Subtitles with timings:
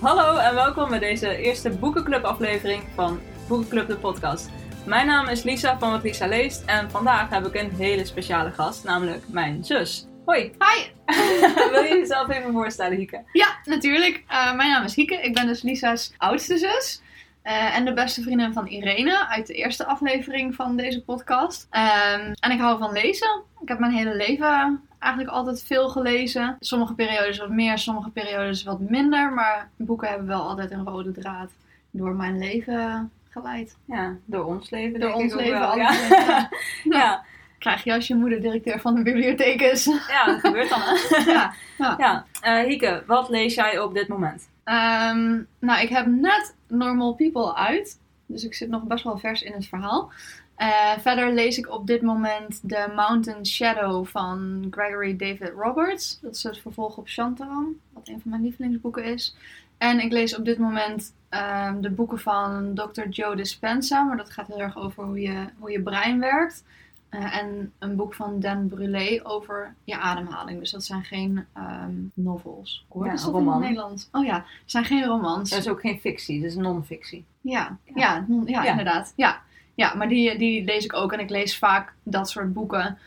[0.00, 4.50] Hallo en welkom bij deze eerste Boekenclub aflevering van Boekenclub de podcast.
[4.86, 8.50] Mijn naam is Lisa van Wat Lisa Leest en vandaag heb ik een hele speciale
[8.50, 10.06] gast, namelijk mijn zus.
[10.24, 10.40] Hoi!
[10.40, 10.90] Hi!
[11.72, 13.22] Wil je jezelf even voorstellen, Hieke?
[13.32, 14.24] Ja, natuurlijk.
[14.30, 15.14] Uh, mijn naam is Hieke.
[15.14, 17.02] Ik ben dus Lisa's oudste zus.
[17.44, 21.68] Uh, en de beste vriendin van Irene uit de eerste aflevering van deze podcast.
[21.70, 23.42] Um, en ik hou van lezen.
[23.60, 26.56] Ik heb mijn hele leven eigenlijk altijd veel gelezen.
[26.60, 29.32] Sommige periodes wat meer, sommige periodes wat minder.
[29.32, 31.50] Maar boeken hebben wel altijd een rode draad
[31.90, 33.76] door mijn leven geleid.
[33.84, 35.00] Ja, door ons leven.
[35.00, 35.76] Door ons leven, wel.
[35.76, 35.92] Ja.
[35.92, 36.50] ja.
[36.98, 37.24] ja.
[37.58, 39.84] Krijg je als je moeder directeur van de bibliotheek is.
[39.84, 40.80] Ja, dat gebeurt dan.
[41.34, 41.52] ja.
[41.78, 41.94] ja.
[41.98, 42.24] ja.
[42.60, 44.48] Uh, Hieke, wat lees jij op dit moment?
[44.64, 47.98] Um, nou, ik heb net Normal People uit.
[48.26, 50.10] Dus ik zit nog best wel vers in het verhaal.
[50.58, 56.18] Uh, verder lees ik op dit moment The Mountain Shadow van Gregory David Roberts.
[56.20, 59.36] Dat is het vervolg op Shantaram, wat een van mijn lievelingsboeken is.
[59.78, 63.08] En ik lees op dit moment um, de boeken van Dr.
[63.08, 66.64] Joe Dispenza, maar dat gaat heel erg over hoe je, hoe je brein werkt.
[67.10, 70.58] Uh, en een boek van Dan Brulé over je ademhaling.
[70.58, 72.84] Dus dat zijn geen um, novels.
[72.88, 73.64] Hoor, ja, is dat roman.
[73.64, 73.80] in?
[74.12, 75.50] Oh ja, het zijn geen romans.
[75.50, 77.24] Dat is ook geen fictie, dat is non-fictie.
[77.40, 77.92] Ja, ja.
[77.94, 78.70] Ja, non, ja, Ja.
[78.70, 79.12] inderdaad.
[79.16, 79.42] Ja,
[79.78, 81.12] ja maar die, die lees ik ook.
[81.12, 82.98] En ik lees vaak dat soort boeken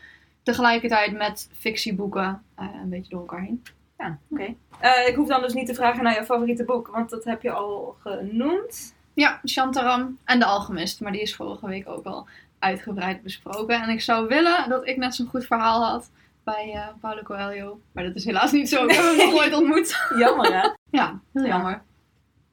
[0.42, 3.62] tegelijkertijd met fictieboeken uh, een beetje door elkaar heen.
[3.98, 4.54] Ja, oké.
[4.80, 7.42] Eh, ik hoef dan dus niet te vragen naar je favoriete boek, want dat heb
[7.42, 8.94] je al genoemd.
[9.14, 11.00] Ja, Shantaram en De Alchemist.
[11.00, 12.26] Maar die is vorige week ook al
[12.58, 13.82] uitgebreid besproken.
[13.82, 16.10] En ik zou willen dat ik net zo'n goed verhaal had
[16.44, 17.80] bij uh, Paulo Coelho.
[17.92, 18.84] Maar dat is helaas niet zo.
[18.84, 20.06] Ik heb hem nog nooit ontmoet.
[20.18, 20.68] Jammer hè?
[20.90, 21.48] Ja, heel Ja.
[21.48, 21.82] jammer.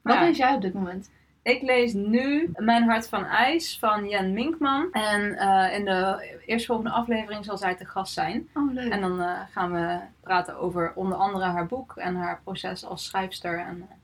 [0.02, 1.10] Wat lees jij op dit moment?
[1.50, 4.92] Ik lees nu Mijn Hart van IJs van Jen Minkman.
[4.92, 8.48] En eh, in de eerstvolgende aflevering zal zij te gast zijn.
[8.54, 8.92] Oh, leuk.
[8.92, 13.04] En dan eh, gaan we praten over onder andere haar boek en haar proces als
[13.04, 13.58] schrijfster.
[13.58, 13.96] En eh,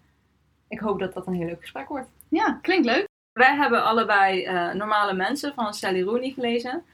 [0.69, 2.09] ik hoop dat dat een heel leuk gesprek wordt.
[2.29, 3.09] Ja, klinkt leuk.
[3.33, 6.85] Wij hebben allebei Normale Mensen van Sally Rooney gelezen.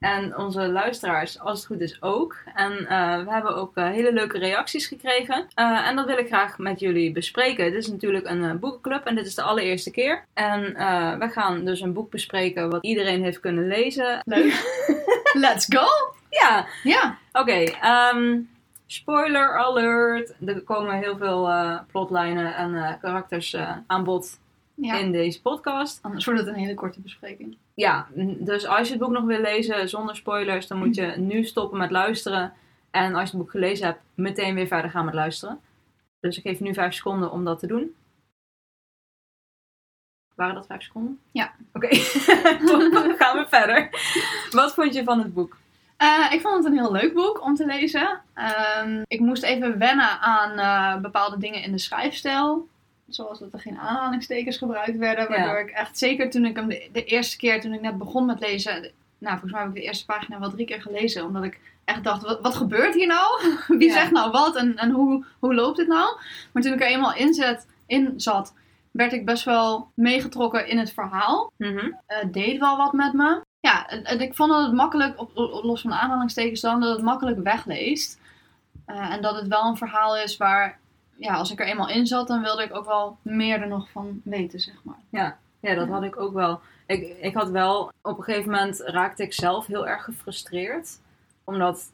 [0.00, 2.36] En onze luisteraars, als het goed is, ook.
[2.54, 5.46] En eh, we hebben ook eh, hele leuke reacties gekregen.
[5.54, 7.64] Eh, en dat wil ik graag met jullie bespreken.
[7.64, 10.24] Dit is natuurlijk een boekenclub en dit is de allereerste keer.
[10.34, 10.62] En
[11.18, 14.22] we gaan dus een boek bespreken wat iedereen heeft kunnen lezen.
[14.24, 14.52] Leuk.
[15.46, 15.86] Let's go!
[16.28, 17.18] Ja, Ja.
[17.32, 17.52] oké.
[17.62, 18.38] ehm,
[18.86, 20.34] spoiler alert.
[20.46, 21.50] Er komen heel veel
[21.86, 23.56] plotlijnen en karakters
[23.86, 24.38] aan bod
[24.74, 24.98] ja.
[24.98, 25.98] in deze podcast.
[26.02, 27.56] Anders wordt het een hele korte bespreking.
[27.80, 28.06] Ja,
[28.38, 31.78] dus als je het boek nog wil lezen zonder spoilers, dan moet je nu stoppen
[31.78, 32.52] met luisteren.
[32.90, 35.60] En als je het boek gelezen hebt, meteen weer verder gaan met luisteren.
[36.20, 37.94] Dus ik geef nu vijf seconden om dat te doen.
[40.34, 41.20] Waren dat vijf seconden?
[41.32, 41.52] Ja.
[41.72, 41.88] Oké,
[42.92, 43.88] dan gaan we verder.
[44.50, 45.56] Wat vond je van het boek?
[45.96, 48.22] Eh, ik vond het een heel leuk boek om te lezen.
[48.34, 52.68] Ehm, ik moest even wennen aan eh, bepaalde dingen in de schrijfstijl.
[53.10, 55.28] Zoals dat er geen aanhalingstekens gebruikt werden.
[55.28, 58.26] Waardoor ik echt, zeker toen ik hem de, de eerste keer, toen ik net begon
[58.26, 58.72] met lezen.
[59.18, 61.24] Nou, volgens mij heb ik de eerste pagina wel drie keer gelezen.
[61.24, 63.40] Omdat ik echt dacht, wat, wat gebeurt hier nou?
[63.78, 63.94] Wie Ja.
[63.94, 66.16] zegt nou wat en, en hoe, hoe loopt het nou?
[66.52, 68.54] Maar toen ik er eenmaal in, zet, in zat,
[68.90, 71.52] werd ik best wel meegetrokken in het verhaal.
[72.06, 73.40] Het deed wel wat met me.
[73.60, 76.80] Ja, en, en ik vond dat het makkelijk, op, op- los van de aanhalingstekens dan,
[76.80, 78.18] dat het makkelijk wegleest.
[78.86, 80.78] Eh, en dat het wel een verhaal is waar,
[81.20, 83.90] ja, als ik er eenmaal in zat, dan wilde ik ook wel meer er nog
[83.90, 84.98] van weten, zeg maar.
[85.08, 85.86] Ja, dat Ja.
[85.86, 86.60] had ik ook wel.
[86.86, 90.98] Ik, ik had wel, op een gegeven moment raakte ik zelf heel erg gefrustreerd.
[91.44, 91.90] Omdat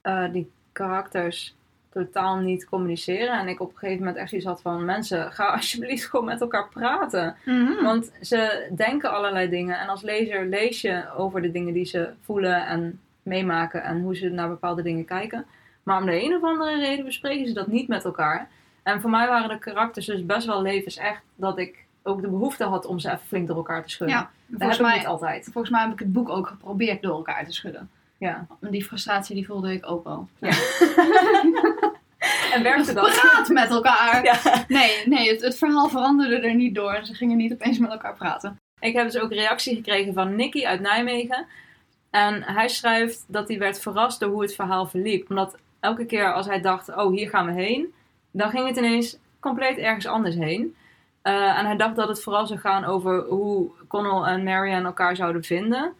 [0.00, 1.54] eh, die karakters
[1.90, 3.38] totaal niet communiceren.
[3.40, 4.84] En ik op een gegeven moment echt iets had van...
[4.84, 7.36] Mensen, ga alsjeblieft gewoon met elkaar praten.
[7.82, 9.78] Want ze denken allerlei dingen.
[9.78, 13.82] En als lezer lees je over de dingen die ze voelen en meemaken.
[13.82, 15.46] En hoe ze naar bepaalde dingen kijken.
[15.82, 18.48] Maar om de een of andere reden bespreken ze dat niet met elkaar.
[18.82, 21.22] En voor mij waren de karakters dus best wel levensecht.
[21.34, 24.16] Dat ik ook de behoefte had om ze even flink door elkaar te schudden.
[24.16, 25.48] Ja, dat heb ik mij, niet altijd.
[25.52, 27.90] volgens mij heb ik het boek ook geprobeerd door elkaar te schudden.
[28.18, 28.46] Ja.
[28.60, 30.28] Die frustratie die voelde ik ook wel.
[30.38, 30.52] Ja.
[32.52, 33.20] En werkte dat?
[33.20, 34.24] Praat met elkaar!
[34.24, 34.64] Ja.
[34.68, 36.92] Nee, nee het, het verhaal veranderde er niet door.
[36.92, 38.56] En ze gingen niet opeens met elkaar praten.
[38.80, 41.46] Ik heb dus ook reactie gekregen van Nicky uit Nijmegen.
[42.10, 45.30] En hij schrijft dat hij werd verrast door hoe het verhaal verliep.
[45.30, 47.92] Omdat elke keer als hij dacht, oh hier gaan we heen,
[48.32, 50.76] dan ging het ineens compleet ergens anders heen.
[51.22, 55.16] Eh, en hij dacht dat het vooral zou gaan over hoe Connell en Marianne elkaar
[55.16, 55.92] zouden vinden.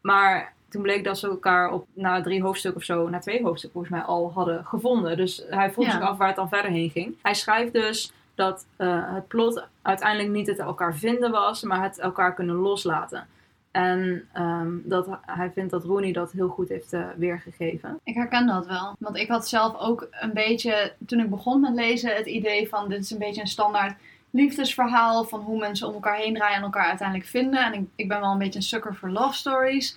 [0.00, 3.80] Maar toen bleek dat ze elkaar op na drie hoofdstukken of zo, na twee hoofdstukken
[3.80, 5.16] volgens mij al hadden gevonden.
[5.16, 5.90] Dus hij vroeg Ja.
[5.90, 7.14] zich af waar het dan verder heen ging.
[7.22, 11.98] Hij schrijft dus dat eh, het plot uiteindelijk niet het elkaar vinden was, maar het
[11.98, 13.26] elkaar kunnen loslaten.
[13.70, 18.00] En ehm, dat, hij vindt dat Rooney dat heel goed heeft eh, weergegeven.
[18.04, 18.96] Ik herken dat wel.
[18.98, 22.88] Want ik had zelf ook een beetje, toen ik begon met lezen, het idee van
[22.88, 23.98] dit is een beetje een standaard
[24.30, 27.64] liefdesverhaal van hoe mensen om elkaar heen draaien en elkaar uiteindelijk vinden.
[27.64, 29.96] En ik, ik ben wel een beetje een sucker voor love stories.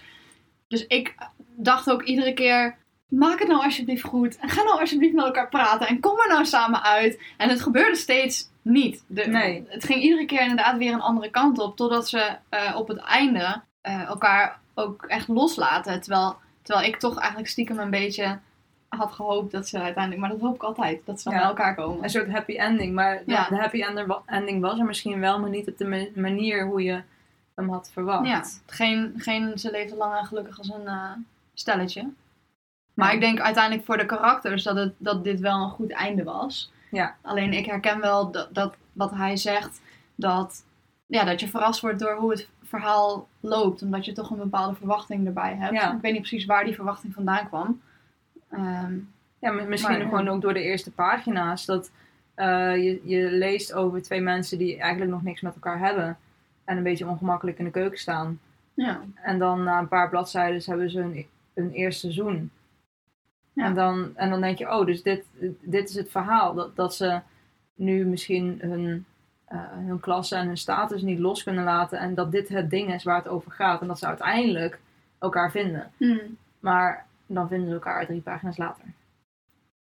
[0.67, 1.15] Dus ik
[1.55, 2.77] dacht ook iedere keer,
[3.07, 4.37] maak het nou alsjeblieft goed.
[4.37, 5.87] En ga nou alsjeblieft met elkaar praten.
[5.87, 7.21] En kom er nou samen uit.
[7.37, 9.03] En het gebeurde steeds niet.
[9.07, 9.65] De, Nee.
[9.67, 11.75] Het ging iedere keer inderdaad weer een andere kant op.
[11.75, 16.01] Totdat ze eh, op het einde eh, elkaar ook echt loslaten.
[16.01, 18.39] Terwijl, terwijl ik toch eigenlijk stiekem een beetje
[18.87, 20.21] had gehoopt dat ze uiteindelijk...
[20.21, 21.01] Maar dat hoop ik altijd.
[21.05, 21.39] Dat ze dan Ja.
[21.39, 22.03] bij elkaar komen.
[22.03, 22.93] Een soort happy ending.
[22.93, 23.47] Maar de- Ja.
[23.49, 23.83] de happy
[24.25, 27.01] ending was er misschien wel, maar niet op de ma- manier hoe je
[27.55, 28.27] hem had verwacht.
[28.27, 31.11] Ja, geen, geen ze leven lang en gelukkig als een eh,
[31.53, 32.09] stelletje.
[32.93, 33.13] Maar Ja.
[33.13, 36.71] ik denk uiteindelijk voor de karakters dat, het, dat dit wel een goed einde was.
[36.93, 37.15] Ja.
[37.21, 39.81] Alleen ik herken wel dat, dat wat hij zegt,
[40.15, 40.63] dat,
[41.05, 43.81] ja, dat je verrast wordt door hoe het verhaal loopt.
[43.81, 45.73] Omdat je toch een bepaalde verwachting erbij hebt.
[45.73, 45.93] Ja.
[45.95, 47.81] Ik weet niet precies waar die verwachting vandaan kwam.
[48.49, 48.93] Ehm,
[49.39, 50.31] Ja, misschien Maar, gewoon ja.
[50.31, 51.65] ook door de eerste pagina's.
[51.65, 51.91] Dat
[52.33, 56.17] eh, je, je leest over twee mensen die eigenlijk nog niks met elkaar hebben.
[56.63, 58.39] En een beetje ongemakkelijk in de keuken staan.
[58.73, 59.01] ja.
[59.15, 62.51] En dan na een paar bladzijden hebben ze een, een eerste seizoen.
[63.53, 63.65] Ja.
[63.65, 65.25] En, dan, en dan denk je, oh, dus dit,
[65.61, 66.53] dit is het verhaal.
[66.53, 67.19] Dat, dat ze
[67.75, 69.05] nu misschien hun,
[69.45, 71.99] eh, hun klasse en hun status niet los kunnen laten.
[71.99, 73.81] En dat dit het ding is waar het over gaat.
[73.81, 74.79] En dat ze uiteindelijk
[75.19, 75.91] elkaar vinden.
[75.97, 76.17] Hm,
[76.59, 78.83] Maar dan vinden ze elkaar drie pagina's later.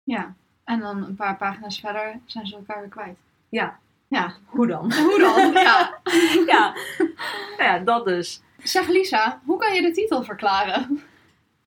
[0.04, 0.34] ja.
[0.64, 3.18] En dan een paar pagina's verder zijn ze elkaar weer kwijt.
[3.48, 3.78] Ja.
[4.08, 4.32] Ja.
[4.44, 4.92] Hoe dan?
[4.92, 5.52] Hoe dan?
[5.62, 5.98] ja.
[6.46, 6.74] ja.
[7.58, 8.42] Nou ja, dat dus.
[8.62, 11.02] Zeg Lisa, hoe kan je de titel verklaren?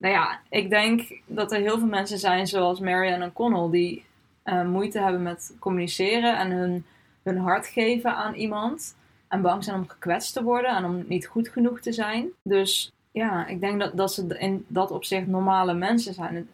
[0.03, 4.05] Nou ja, ik denk dat er heel veel mensen zijn zoals Marianne en Connell die
[4.43, 6.85] eh, moeite hebben met communiceren en hun,
[7.23, 8.95] hun hart geven aan iemand.
[9.27, 12.29] En bang zijn om gekwetst te worden en om niet goed genoeg te zijn.
[12.41, 16.49] Dus ja, ik denk dat, dat ze in dat opzicht normale mensen zijn.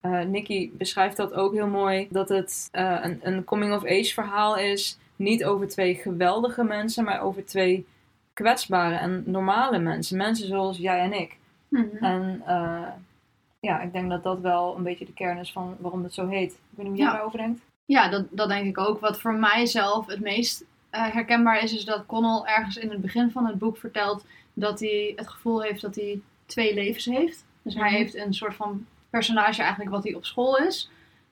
[0.00, 2.08] Eh Nicky beschrijft dat ook heel mooi.
[2.10, 4.98] Dat het eh, een, een coming-of-age verhaal is.
[5.16, 7.86] Niet over twee geweldige mensen, maar over twee
[8.32, 10.16] kwetsbare en normale mensen.
[10.16, 11.38] Mensen zoals jij en ik.
[12.00, 12.86] En eh,
[13.60, 16.28] ja, ik denk dat dat wel een beetje de kern is van waarom het zo
[16.28, 16.52] heet.
[16.52, 17.12] Ik weet niet hoe jij Ja.
[17.12, 17.60] daarover denkt.
[17.84, 19.00] Ja, dat, dat denk ik ook.
[19.00, 23.00] Wat voor mij zelf het meest eh, herkenbaar is, is dat Connell ergens in het
[23.00, 27.44] begin van het boek vertelt dat hij het gevoel heeft dat hij twee levens heeft.
[27.62, 27.94] Dus hij Mhm.
[27.94, 30.90] heeft een soort van personage eigenlijk wat hij op school is.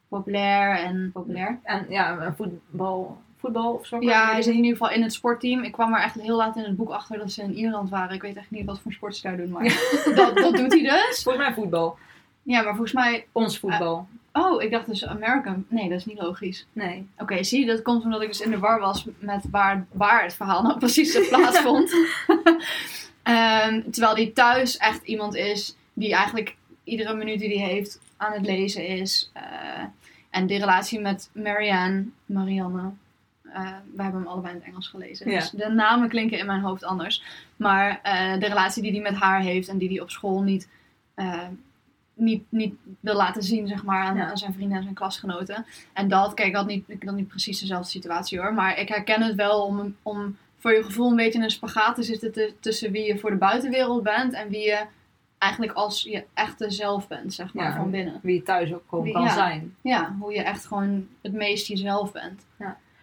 [0.09, 1.59] Populair en populair.
[1.63, 4.01] En ja, een voetbal, voetbal of zo.
[4.01, 5.63] Ja, hij zit in ieder geval in het sportteam.
[5.63, 8.15] Ik kwam er echt heel laat in het boek achter dat ze in Ierland waren.
[8.15, 9.65] Ik weet echt niet wat voor sport ze daar doen, maar
[10.15, 11.21] dat, dat doet hij dus.
[11.23, 11.99] Volgens mij voetbal.
[12.43, 13.27] Ja, maar volgens mij...
[13.33, 14.09] Ons voetbal.
[14.33, 15.67] Oh, ik dacht dus American.
[15.69, 16.67] Nee, dat is niet logisch.
[16.73, 17.07] nee.
[17.19, 20.23] Oké, zie je, dat komt omdat ik dus in de war was met waar, waar
[20.23, 21.93] het verhaal nou precies plaatsvond.
[23.23, 28.33] Ehm, terwijl die thuis echt iemand is die eigenlijk iedere minuut die hij heeft aan
[28.33, 29.31] het lezen is.
[29.33, 29.43] Eh,
[30.31, 32.91] en de relatie met Marianne, Marianne,
[33.53, 35.31] eh, we hebben hem allebei in het Engels gelezen.
[35.31, 35.39] Ja.
[35.39, 37.23] Dus de namen klinken in mijn hoofd anders.
[37.57, 40.69] Maar eh, de relatie die hij met haar heeft en die hij op school niet,
[41.15, 41.47] eh,
[42.15, 44.31] niet, niet wil laten zien, zeg maar, aan, Ja.
[44.31, 45.67] aan zijn vrienden en zijn klasgenoten.
[45.93, 48.55] En dat, kijk, ik had niet, ik had niet precies dezelfde situatie hoor.
[48.55, 51.95] Maar ik herken het wel om, om voor je gevoel een beetje in een spagaat
[51.95, 54.85] te zitten te- tussen wie je voor de buitenwereld bent en wie je
[55.39, 57.77] eigenlijk als je echte zelf bent, zeg maar, Ja.
[57.77, 58.21] van binnen.
[58.23, 59.33] Wie je thuis ook gewoon Wie- kan ja.
[59.33, 59.75] zijn.
[59.81, 62.47] Ja, hoe je echt gewoon het meest jezelf bent.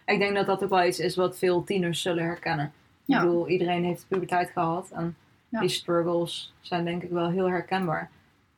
[0.06, 2.72] Ik denk dat dat ook wel iets is wat veel tieners zullen herkennen.
[3.04, 3.18] Ja.
[3.20, 4.90] Ik bedoel, iedereen heeft de puberteit gehad.
[4.90, 5.16] En
[5.48, 5.60] Ja.
[5.60, 8.10] die struggles zijn denk ik wel heel herkenbaar.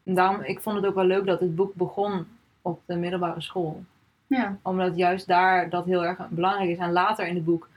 [0.04, 2.26] En daarom, ik vond het ook wel leuk dat het boek begon
[2.62, 3.82] op de middelbare school.
[4.26, 6.78] Ja, Omdat juist daar dat heel erg belangrijk is.
[6.78, 7.68] En later in het boek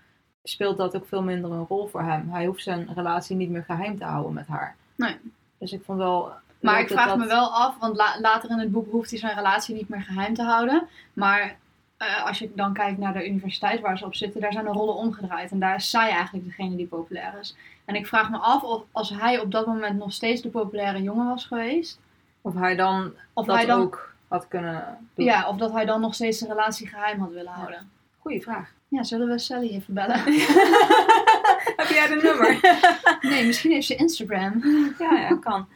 [0.44, 2.30] speelt dat ook veel minder een rol voor hem.
[2.30, 4.76] Hij hoeft zijn relatie niet meer geheim te houden met haar.
[4.96, 5.16] Nee.
[5.58, 6.32] Dus ik vond wel...
[6.62, 9.20] maar ik vraag dat- me wel af, want la- later in het boek hoeft hij
[9.20, 10.88] zijn relatie niet meer geheim te houden.
[11.14, 11.58] Maar
[12.02, 14.72] eh, als je dan kijkt naar de universiteit waar ze op zitten, daar zijn de
[14.72, 15.52] rollen omgedraaid.
[15.52, 17.56] En daar is zij eigenlijk degene die populair is.
[17.86, 21.02] En ik vraag me af of als hij op dat moment nog steeds de populaire
[21.02, 22.00] jongen was geweest,
[22.42, 25.26] Of hij dan of dat hij dan, ook had kunnen doen.
[25.26, 27.90] ja, of dat hij dan nog steeds de relatie geheim had willen houden.
[28.20, 28.70] Goeie vraag.
[28.88, 30.24] Ja, zullen we Sally even bellen?
[31.78, 32.60] Heb jij de nummer?
[33.32, 34.64] nee, misschien heeft ze Instagram.
[35.00, 35.68] ja, ja, kan.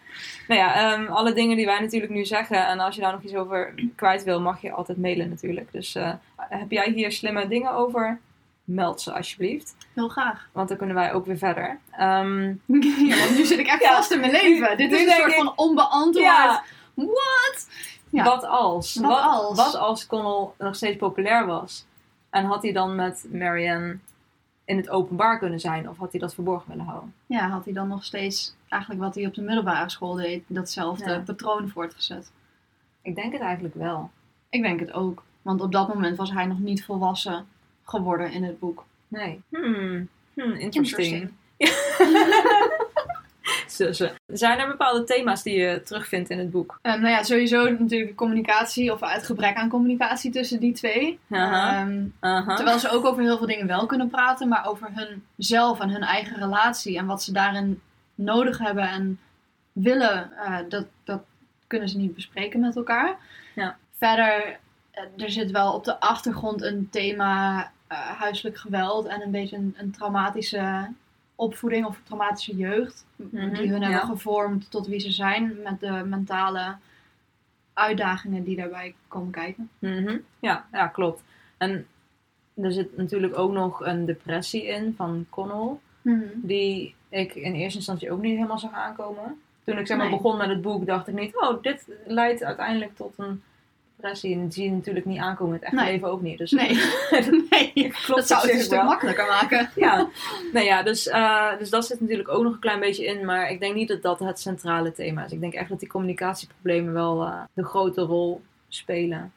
[0.48, 2.68] Nou ja, ehm, alle dingen die wij natuurlijk nu zeggen.
[2.68, 5.72] En als je daar nog iets over kwijt wil, mag je altijd mailen natuurlijk.
[5.72, 8.20] Dus eh, heb jij hier slimme dingen over?
[8.64, 9.76] Meld ze alsjeblieft.
[9.94, 10.48] Heel graag.
[10.52, 11.80] Want dan kunnen wij ook weer verder.
[11.92, 12.44] Ehm,
[13.10, 13.96] ja, want nu zit ik echt Ja.
[13.96, 14.78] vast in mijn leven.
[14.78, 16.26] Dit is een soort ik- van onbeantwoord.
[16.26, 16.64] ja,
[16.94, 17.68] What?
[18.10, 18.24] Ja.
[18.24, 18.96] wat als?
[18.96, 19.58] Wat als?
[19.58, 21.86] Wat als Connell nog steeds populair was?
[22.30, 23.98] En had hij dan met Marianne
[24.66, 25.90] in het openbaar kunnen zijn?
[25.90, 27.14] Of had hij dat verborgen willen houden?
[27.26, 31.10] Ja, had hij dan nog steeds eigenlijk wat hij op de middelbare school deed, datzelfde
[31.10, 31.20] Ja.
[31.20, 32.32] patroon voortgezet?
[33.02, 34.10] Ik denk het eigenlijk wel.
[34.50, 35.24] Ik denk het ook.
[35.42, 37.46] Want op dat moment was hij nog niet volwassen
[37.84, 38.86] geworden in het boek.
[39.08, 39.42] Nee.
[39.50, 40.08] Hmm.
[40.34, 41.32] Hmm, interesting.
[44.26, 46.80] Zijn er bepaalde thema's die je terugvindt in het boek?
[46.82, 51.20] Ehm, nou ja, sowieso natuurlijk de communicatie of het gebrek aan communicatie tussen die twee.
[51.30, 52.04] Ehm,
[52.56, 56.04] terwijl ze ook over heel veel dingen wel kunnen praten, maar over hunzelf en hun
[56.04, 57.82] eigen relatie en wat ze daarin
[58.16, 59.20] nodig hebben en
[59.72, 61.22] willen, eh, dat, dat
[61.68, 63.18] kunnen ze niet bespreken met elkaar.
[63.56, 63.78] Ja.
[63.98, 64.60] Verder,
[64.92, 69.58] eh, er zit wel op de achtergrond een thema eh, huiselijk geweld en een beetje
[69.58, 70.92] een, een traumatische
[71.36, 73.06] opvoeding of traumatische jeugd.
[73.16, 73.90] Mhm, Die hun ja.
[73.90, 76.76] hebben gevormd tot wie ze zijn met de mentale
[77.74, 79.70] uitdagingen die daarbij komen kijken.
[79.80, 80.18] Mhm.
[80.40, 81.24] ja, ja, klopt.
[81.58, 81.88] En
[82.54, 85.78] er zit natuurlijk ook nog een depressie in van Connell.
[86.34, 89.42] Die ik in eerste instantie ook niet helemaal zag aankomen.
[89.64, 90.16] Toen ik zeg maar Nee.
[90.16, 93.44] begon met het boek, dacht ik niet, oh, dit leidt uiteindelijk tot een
[93.96, 94.46] depressie.
[94.50, 95.92] Zie je natuurlijk niet aankomen het echte Nee.
[95.92, 96.38] leven ook niet.
[96.38, 96.74] Dus Nee,
[97.50, 97.72] nee.
[98.06, 98.88] klopt dat zou het een zich stuk wel.
[98.88, 99.70] makkelijker maken.
[99.76, 100.08] Ja,
[100.54, 103.26] nou ja, dus, eh, dus dat zit natuurlijk ook nog een klein beetje in.
[103.26, 105.32] Maar ik denk niet dat dat het centrale thema is.
[105.32, 109.34] Ik denk echt dat die communicatieproblemen wel eh, de grote rol spelen.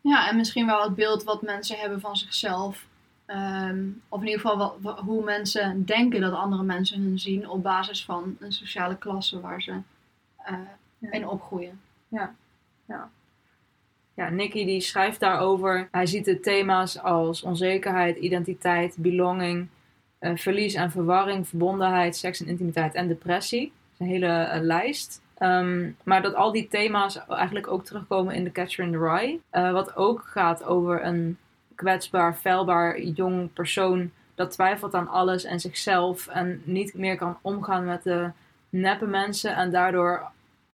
[0.00, 2.86] Ja, en misschien wel het beeld wat mensen hebben van zichzelf.
[3.26, 7.48] Ehm, of in ieder geval wat- wat- hoe mensen denken dat andere mensen hun zien
[7.48, 9.72] op basis van een sociale klasse waar ze
[10.36, 10.54] eh,
[10.98, 11.10] Ja.
[11.10, 11.80] in opgroeien.
[12.08, 12.34] Ja,
[14.28, 15.88] Nicky die schrijft daarover.
[15.90, 19.68] Hij ziet de thema's als onzekerheid, identiteit, belonging,
[20.18, 23.64] eh, verlies en verwarring, verbondenheid, seks en intimiteit en depressie.
[23.64, 25.22] Dat is een hele eh, lijst.
[25.38, 29.38] Ehm, maar dat al die thema's eigenlijk ook terugkomen in The Catcher in the Rye.
[29.50, 31.38] Eh, wat ook gaat over een
[31.74, 37.84] kwetsbaar, feilbaar jong persoon dat twijfelt aan alles en zichzelf en niet meer kan omgaan
[37.84, 38.30] met de
[38.68, 40.30] neppe mensen en daardoor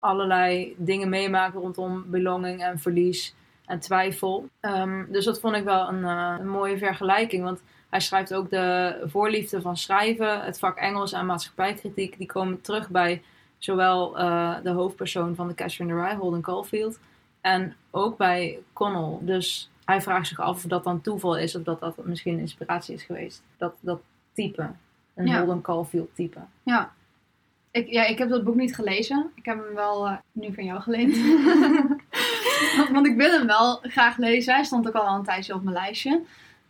[0.02, 3.35] allerlei dingen meemaakt rondom belonging en verlies
[3.66, 4.49] en twijfel.
[4.61, 8.50] Ehm, dus dat vond ik wel een, eh, een mooie vergelijking, want hij schrijft ook
[8.50, 13.23] de voorliefde van schrijven, het vak Engels en maatschappijkritiek, die komen terug bij
[13.59, 16.99] zowel eh, de hoofdpersoon van The Catcher in the Rye, Holden Caulfield,
[17.40, 19.18] en ook bij Connell.
[19.21, 22.94] Dus hij vraagt zich af of dat dan toeval is of dat dat misschien inspiratie
[22.94, 23.42] is geweest.
[23.56, 24.00] Dat, dat
[24.32, 24.71] type,
[25.14, 25.38] een Ja.
[25.38, 26.40] Holden Caulfield type.
[26.62, 26.92] Ja.
[27.73, 29.31] Ik, ja, ik heb dat boek niet gelezen.
[29.35, 31.17] Ik heb hem wel eh, nu van jou geleend.
[32.76, 34.55] want, want ik wil hem wel graag lezen.
[34.55, 36.21] Hij stond ook al een tijdje op mijn lijstje.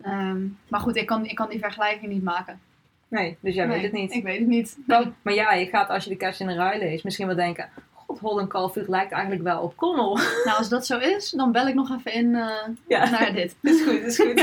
[0.03, 2.61] Ehm, maar goed, ik kan, ik kan die vergelijking niet maken.
[3.09, 4.13] Nee, dus jij Nee, weet het niet.
[4.13, 4.77] Ik weet het niet.
[4.87, 7.37] Dan- maar ja, je gaat als je de Catcher in the Rye leest misschien wel
[7.37, 7.69] denken...
[7.93, 10.25] God, Holden Caulfield lijkt eigenlijk wel op Connell.
[10.45, 12.49] Nou, als dat zo is, dan bel ik nog even in eh,
[12.89, 13.11] Ja.
[13.11, 13.57] naar dit.
[13.63, 14.43] is goed, is goed.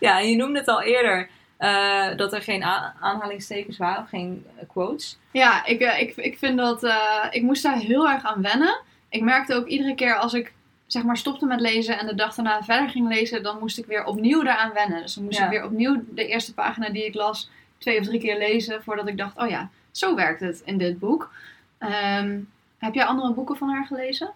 [0.00, 1.28] ja, en je noemde het al eerder...
[1.64, 2.62] eh, dat er geen
[3.00, 5.18] aanhalingstekens waren, of geen eh, quotes.
[5.30, 6.86] Ja, ik, eh, ik, ik vind dat...
[7.30, 8.80] ik moest daar heel erg aan wennen.
[9.08, 10.52] Ik merkte ook iedere keer als ik
[10.86, 13.86] zeg maar stopte met lezen en de dag daarna verder ging lezen, dan moest ik
[13.86, 15.02] weer opnieuw daaraan wennen.
[15.02, 15.44] Dus dan moest Ja.
[15.44, 19.08] ik weer opnieuw de eerste pagina die ik las twee of drie keer lezen voordat
[19.08, 21.30] ik dacht, oh ja, zo werkt het in dit boek.
[21.78, 22.40] Ehm,
[22.78, 24.30] heb jij andere boeken van haar gelezen?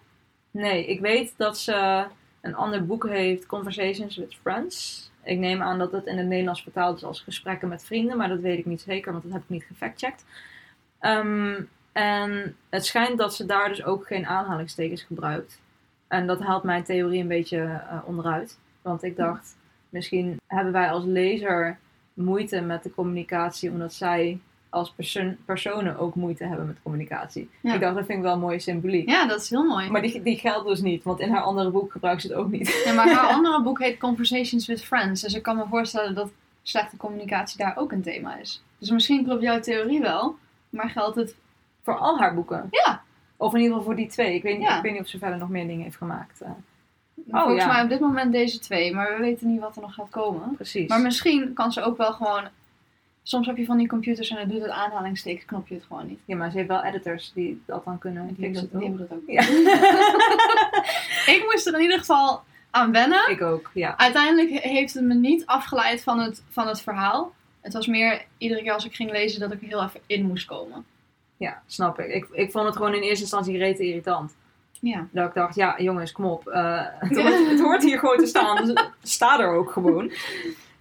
[0.51, 2.05] Nee, ik weet dat ze
[2.41, 5.08] een ander boek heeft, Conversations with Friends.
[5.29, 8.27] Ik neem aan dat het in het Nederlands vertaald is als gesprekken met vrienden, maar
[8.29, 10.25] dat weet ik niet zeker, want dat heb ik niet gefactcheckt.
[10.99, 15.61] Ehm, en het schijnt dat ze daar dus ook geen aanhalingstekens gebruikt.
[16.07, 18.59] En dat haalt mijn theorie een beetje eh, onderuit.
[18.81, 19.57] Want ik dacht,
[19.89, 21.77] misschien hebben wij als lezer
[22.13, 24.93] moeite met de communicatie, omdat zij als
[25.45, 27.49] personen ook moeite hebben met communicatie.
[27.61, 27.73] Ja.
[27.73, 29.09] Ik dacht, dat vind ik wel een mooie symboliek.
[29.09, 29.89] Ja, dat is heel mooi.
[29.89, 32.49] Maar die, die geldt dus niet, want in haar andere boek gebruikt ze het ook
[32.51, 32.81] niet.
[32.85, 35.21] Ja, maar haar andere boek heet Conversations with Friends.
[35.21, 36.31] Dus ik kan me voorstellen dat
[36.63, 38.63] slechte communicatie daar ook een thema is.
[38.77, 40.35] Dus misschien klopt jouw theorie wel,
[40.69, 41.35] maar geldt het...
[41.83, 42.67] Voor al haar boeken.
[42.71, 43.01] Ja.
[43.37, 44.35] Of in ieder geval voor die twee.
[44.35, 44.77] Ik weet niet, Ja.
[44.77, 46.41] ik weet niet of ze verder nog meer dingen heeft gemaakt.
[46.41, 46.49] eh,
[47.31, 47.67] volgens ja.
[47.71, 50.55] mij op dit moment deze twee, maar we weten niet wat er nog gaat komen.
[50.55, 50.89] precies.
[50.89, 52.43] Maar misschien kan ze ook wel gewoon...
[53.29, 56.19] Soms heb je van die computers en dan doet het aanhalingstekens-knopje het gewoon niet.
[56.25, 58.69] Ja, maar ze heeft wel editors die dat dan kunnen Die fixen.
[58.71, 59.21] dat, die dat ook.
[59.27, 59.41] Ja,
[61.35, 63.29] Ik moest er in ieder geval aan wennen.
[63.29, 63.97] ik ook, ja.
[63.97, 67.33] Uiteindelijk heeft het me niet afgeleid van het, van het verhaal.
[67.61, 70.25] Het was meer iedere keer als ik ging lezen dat ik er heel even in
[70.25, 70.85] moest komen.
[71.37, 72.13] Ja, snap ik.
[72.13, 72.27] ik.
[72.31, 74.35] Ik vond het gewoon in eerste instantie rete irritant.
[74.79, 75.07] Ja.
[75.11, 76.47] Dat ik dacht, ja jongens, kom op.
[76.47, 78.65] eh, het, hoort, het hoort hier gewoon te staan.
[78.65, 80.11] Dus sta er ook gewoon.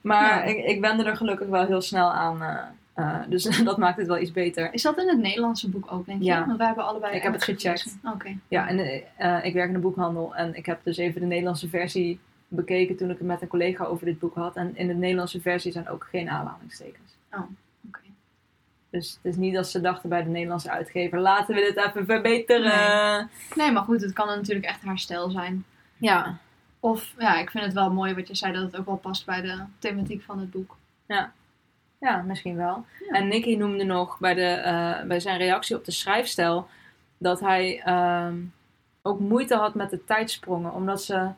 [0.01, 0.43] Maar Ja.
[0.43, 2.43] ik, ik wende er gelukkig wel heel snel aan.
[2.43, 2.59] eh,
[2.95, 4.73] eh, dus dat maakt het wel iets beter.
[4.73, 6.25] Is dat in het Nederlandse boek ook, denk je?
[6.25, 6.47] Ja.
[6.47, 7.97] Want wij hebben allebei Ik heb het gecheckt.
[8.15, 8.37] Oké.
[8.49, 8.79] Ja, en
[9.17, 12.97] eh, ik werk in de boekhandel en ik heb dus even de Nederlandse versie bekeken
[12.97, 14.57] toen ik het met een collega over dit boek had.
[14.57, 17.13] En in de Nederlandse versie zijn ook geen aanhalingstekens.
[17.87, 18.01] Oké.
[18.91, 22.05] Dus het is niet dat ze dachten bij de Nederlandse uitgever, laten we dit even
[22.07, 23.31] verbeteren.
[23.55, 25.65] Nee, maar goed, het kan natuurlijk echt haar stijl zijn.
[25.97, 26.37] Ja,
[26.81, 29.27] Of ja, ik vind het wel mooi wat je zei, dat het ook wel past
[29.27, 30.77] bij de thematiek van het boek.
[32.01, 32.85] ja, misschien wel.
[33.09, 33.19] Ja.
[33.19, 36.69] En Nicky noemde nog bij, de, eh, bij zijn reactie op de schrijfstijl
[37.19, 38.37] dat hij ehm,
[39.03, 41.29] ook moeite had met de tijdsprongen, omdat ze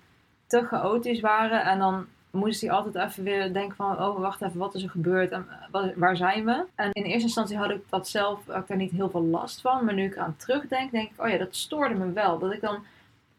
[0.47, 4.59] te chaotisch waren en dan moest hij altijd even weer denken van, oh wacht even,
[4.59, 6.64] wat is er gebeurd en eh, waar zijn we?
[6.75, 9.61] En in eerste instantie had ik dat zelf, had ik daar niet heel veel last
[9.61, 12.38] van, maar nu ik eraan terugdenk, denk ik, oh ja, dat stoorde me wel.
[12.38, 12.85] Dat ik dan,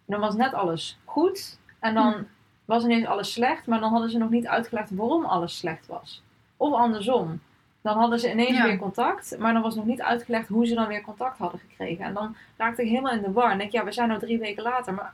[0.06, 2.14] dan was net alles goed en dan
[2.66, 6.22] was ineens alles slecht, maar dan hadden ze nog niet uitgelegd waarom alles slecht was.
[6.58, 7.42] Of andersom.
[7.82, 8.64] Dan hadden ze ineens Ja.
[8.64, 12.06] weer contact, maar dan was nog niet uitgelegd hoe ze dan weer contact hadden gekregen.
[12.06, 13.52] En dan raakte ik helemaal in de war.
[13.52, 15.14] En denk ik, ja, we zijn nu drie weken later, maar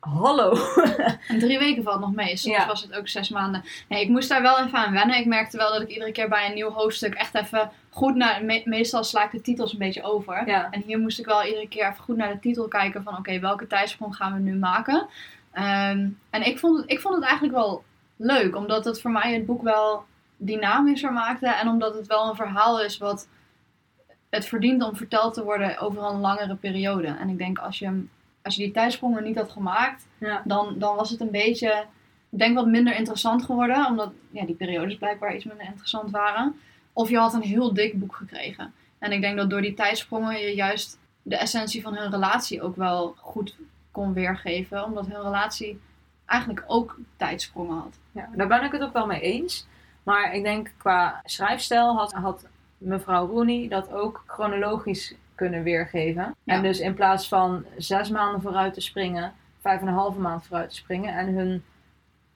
[0.00, 0.52] hallo.
[1.28, 2.36] En drie weken valt nog mee.
[2.36, 2.66] Soms Ja.
[2.66, 3.64] was het ook zes maanden.
[3.88, 5.16] Nee, ik moest daar wel even aan wennen.
[5.18, 8.44] Ik merkte wel dat ik iedere keer bij een nieuw hoofdstuk echt even goed naar...
[8.44, 10.46] me- meestal sla ik de titels een beetje over.
[10.46, 13.16] Ja, En hier moest ik wel iedere keer even goed naar de titel kijken van...
[13.16, 15.06] Oké, welke tijdsprong gaan we nu maken?
[15.52, 17.84] Ehm, en ik vond, het, ik vond het eigenlijk wel
[18.16, 18.56] leuk.
[18.56, 20.04] Omdat het voor mij het boek wel
[20.36, 21.48] dynamischer maakte.
[21.48, 23.28] En omdat het wel een verhaal is wat...
[24.30, 27.06] Het verdient om verteld te worden over een langere periode.
[27.06, 28.10] En ik denk als je, hem-
[28.42, 31.84] als je die tijdsprongen niet had gemaakt ja, dan, dan was het een beetje,
[32.30, 33.86] ik denk wat minder interessant geworden.
[33.86, 36.60] Omdat ja, die periodes blijkbaar iets minder interessant waren.
[36.92, 38.72] Of je had een heel dik boek gekregen.
[38.98, 42.76] En ik denk dat door die tijdsprongen je juist de essentie van hun relatie ook
[42.76, 43.56] wel goed
[43.92, 44.84] kon weergeven.
[44.84, 45.80] Omdat hun relatie
[46.26, 47.98] eigenlijk ook tijdsprongen had.
[48.12, 49.66] ja, daar ben ik het ook wel mee eens.
[50.02, 52.46] Maar ik denk qua schrijfstijl had, had
[52.78, 56.34] mevrouw Rooney dat ook chronologisch kunnen weergeven.
[56.42, 56.54] Ja.
[56.54, 60.46] En dus in plaats van zes maanden vooruit te springen, vijf en een halve maand
[60.46, 61.14] vooruit te springen.
[61.14, 61.62] En hun,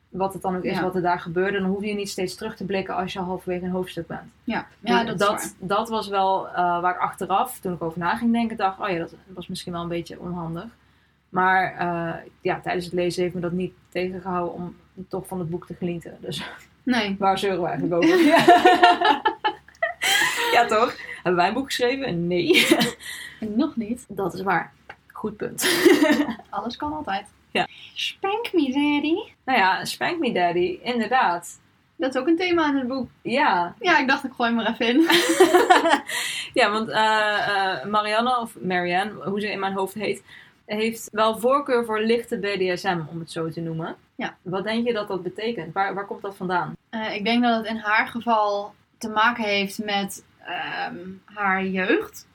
[0.08, 0.82] wat het dan ook is, Ja.
[0.82, 3.64] wat er daar gebeurde, dan hoef je niet steeds terug te blikken als je halverwege
[3.64, 4.30] een hoofdstuk bent.
[4.44, 5.50] Ja, ja Dus dat, waar.
[5.58, 8.88] dat was wel eh, waar ik achteraf, toen ik over na ging denken, dacht, oh
[8.88, 10.66] ja, dat was misschien wel een beetje onhandig.
[11.28, 14.76] Maar eh, ja, tijdens het lezen heeft me dat niet tegengehouden om
[15.09, 16.16] toch van het boek te genieten.
[16.21, 16.42] Dus
[16.83, 17.16] Nee.
[17.18, 18.18] waar zeuren we eigenlijk over?
[18.26, 18.45] Ja,
[20.53, 20.96] ja toch?
[21.14, 22.27] Hebben wij een boek geschreven?
[22.27, 22.66] Nee.
[23.40, 24.05] Nog niet.
[24.09, 24.72] Dat is waar.
[25.12, 25.87] Goed punt.
[26.50, 27.27] Alles kan altijd.
[27.50, 27.66] Ja.
[27.94, 29.14] Spank me, daddy.
[29.44, 31.61] nou ja, Spank Me Daddy, inderdaad.
[31.96, 33.09] Dat is ook een thema in het boek.
[33.22, 35.00] Ja, Ja, ik dacht ik gooi hem er even in.
[36.61, 37.48] ja want eh,
[37.81, 40.22] eh, Marianne, of Marianne, hoe ze in mijn hoofd heet,
[40.66, 43.96] heeft wel voorkeur voor lichte BDSM, om het zo te noemen.
[44.14, 44.37] Ja.
[44.42, 45.72] Wat denk je dat dat betekent?
[45.74, 46.76] Waar, waar komt dat vandaan?
[46.90, 52.26] Eh, ik denk dat het in haar geval te maken heeft met ehm, haar jeugd.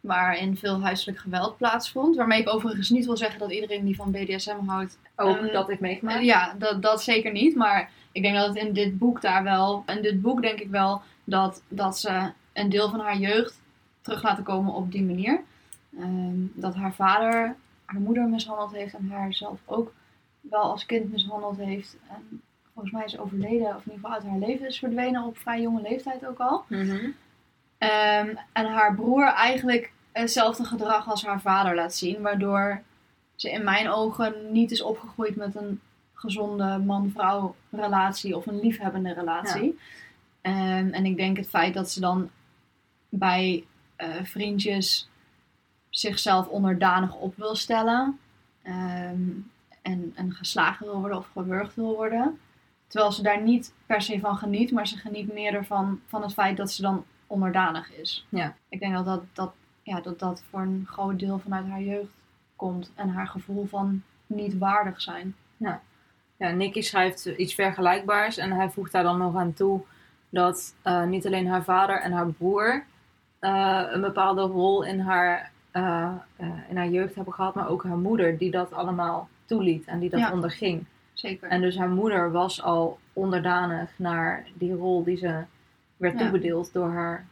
[0.00, 2.16] Waarin veel huiselijk geweld plaatsvond.
[2.16, 4.98] Waarmee ik overigens niet wil zeggen dat iedereen die van BDSM houdt.
[5.16, 6.18] Ook Ehm, dat heeft meegemaakt?
[6.18, 7.56] eh, ja, dat, dat zeker niet.
[7.56, 9.82] Maar ik denk dat het in dit boek daar wel.
[9.86, 13.60] In dit boek denk ik wel dat, dat ze een deel van haar jeugd
[14.00, 15.40] terug laten komen op die manier.
[15.98, 19.92] Ehm, dat haar vader haar moeder mishandeld heeft en haar zelf ook
[20.40, 21.96] wel als kind mishandeld heeft.
[22.08, 25.38] En volgens mij is overleden, of in ieder geval uit haar leven is verdwenen op
[25.38, 26.64] vrij jonge leeftijd ook al.
[26.68, 27.10] Mhm.
[27.78, 32.82] Ehm, en haar broer eigenlijk hetzelfde gedrag als haar vader laat zien, waardoor
[33.34, 35.80] ze in mijn ogen niet is opgegroeid met een
[36.14, 39.78] gezonde man-vrouw relatie of een liefhebbende relatie.
[40.40, 42.30] Ehm, en ik denk het feit dat ze dan
[43.08, 43.64] bij
[43.96, 45.08] eh, vriendjes
[45.98, 48.18] zichzelf onderdanig op wil stellen
[48.62, 49.30] ehm,
[49.82, 52.38] en, en geslagen wil worden of gewurgd wil worden.
[52.86, 56.32] Terwijl ze daar niet per se van geniet, maar ze geniet meer ervan van het
[56.32, 58.26] feit dat ze dan onderdanig is.
[58.28, 58.56] Ja.
[58.68, 62.12] Ik denk dat dat, dat, ja, dat dat voor een groot deel vanuit haar jeugd
[62.56, 65.36] komt en haar gevoel van niet waardig zijn.
[65.56, 65.80] Ja,
[66.36, 69.80] Nicky schrijft iets vergelijkbaars en hij voegt daar dan nog aan toe
[70.28, 72.84] dat eh, niet alleen haar vader en haar broer
[73.38, 77.84] eh, een bepaalde rol in haar, eh, eh, in haar jeugd hebben gehad, maar ook
[77.84, 80.32] haar moeder die dat allemaal toeliet en die dat Ja.
[80.32, 80.84] onderging.
[81.12, 81.48] Zeker.
[81.48, 85.42] En dus haar moeder was al onderdanig naar die rol die ze
[85.96, 86.18] werd Ja.
[86.18, 87.26] toebedeeld door haar,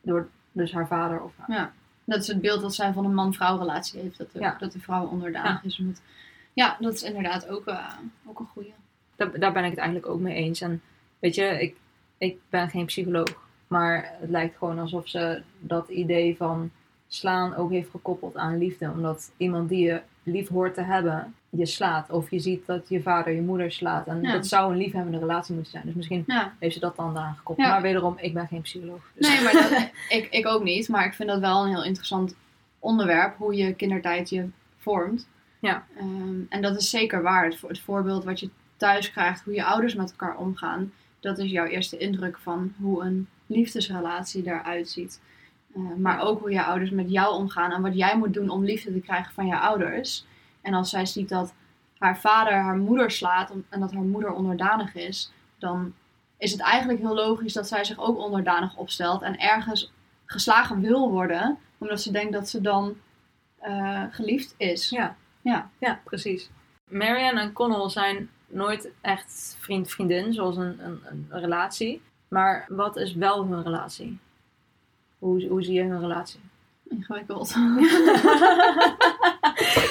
[0.00, 1.56] door dus haar vader of haar.
[1.56, 1.72] Ja,
[2.04, 4.18] dat is het beeld dat zij van een man-vrouw relatie heeft.
[4.18, 4.56] Dat de, Ja.
[4.58, 5.82] dat de vrouw onderdanig is.
[6.52, 7.86] Ja, dat is inderdaad ook, eh,
[8.26, 8.74] ook een goeie.
[9.16, 10.60] Daar, daar ben ik het eigenlijk ook mee eens.
[10.60, 10.82] En
[11.18, 11.76] weet je, ik,
[12.18, 13.48] ik ben geen psycholoog.
[13.66, 16.70] Maar het lijkt gewoon alsof ze dat idee van
[17.12, 18.90] slaan ook heeft gekoppeld aan liefde.
[18.90, 22.10] Omdat iemand die je lief hoort te hebben, je slaat.
[22.10, 24.06] Of je ziet dat je vader je moeder slaat.
[24.06, 24.32] En Ja.
[24.32, 25.84] dat zou een liefhebbende relatie moeten zijn.
[25.86, 26.52] Dus misschien Ja.
[26.58, 27.66] heeft ze dat dan daaraan gekoppeld.
[27.66, 27.72] Ja.
[27.72, 29.00] Maar wederom, ik ben geen psycholoog.
[29.14, 30.88] Dus Nee, maar dat, ik, ik ook niet.
[30.88, 32.34] Maar ik vind dat wel een heel interessant
[32.78, 33.36] onderwerp.
[33.36, 34.46] Hoe je kindertijd je
[34.78, 35.28] vormt.
[35.58, 35.84] Ja.
[35.98, 37.44] Ehm, en dat is zeker waar.
[37.44, 41.50] Het, het voorbeeld wat je thuis krijgt, hoe je ouders met elkaar omgaan, dat is
[41.50, 45.20] jouw eerste indruk van hoe een liefdesrelatie eruit ziet.
[45.74, 48.64] Eh, maar ook hoe je ouders met jou omgaan en wat jij moet doen om
[48.64, 50.24] liefde te krijgen van je ouders.
[50.60, 51.54] En als zij ziet dat
[51.98, 55.94] haar vader haar moeder slaat en dat haar moeder onderdanig is, dan
[56.38, 59.92] is het eigenlijk heel logisch dat zij zich ook onderdanig opstelt en ergens
[60.24, 62.96] geslagen wil worden, omdat ze denkt dat ze dan
[63.62, 64.88] uh, geliefd is.
[64.88, 65.16] Ja.
[65.40, 65.70] Ja.
[65.78, 66.50] ja, precies.
[66.88, 72.02] Marianne en Connell zijn nooit echt vriend-vriendin, zoals een, een, een, relatie.
[72.28, 74.18] Maar wat is wel hun relatie?
[75.20, 76.40] Hoe, hoe zie je hun relatie?
[76.88, 77.48] Ingewikkeld.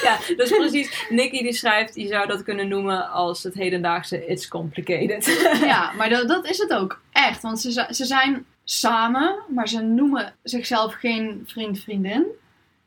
[0.06, 1.06] ja, dus precies.
[1.08, 5.24] Nicky die schrijft, je zou dat kunnen noemen als het hedendaagse It's Complicated.
[5.72, 7.00] ja, maar dat, dat is het ook.
[7.12, 7.42] Echt.
[7.42, 12.26] Want ze, ze zijn samen, maar ze noemen zichzelf geen vriend-vriendin.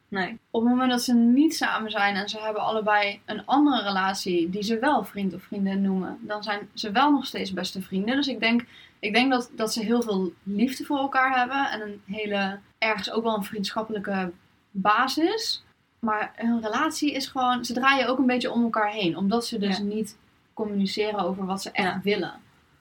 [0.07, 0.37] Nee.
[0.51, 4.49] Op het moment dat ze niet samen zijn en ze hebben allebei een andere relatie
[4.49, 8.15] die ze wel vriend of vriendin noemen, dan zijn ze wel nog steeds beste vrienden.
[8.15, 8.65] Dus ik denk,
[9.03, 13.11] ik denk dat, dat ze heel veel liefde voor elkaar hebben en een hele, ergens
[13.11, 14.31] ook wel een vriendschappelijke
[14.71, 15.63] basis.
[15.99, 19.59] Maar hun relatie is gewoon, ze draaien ook een beetje om elkaar heen, omdat ze
[19.59, 20.17] dus niet
[20.53, 22.33] communiceren over wat ze echt willen.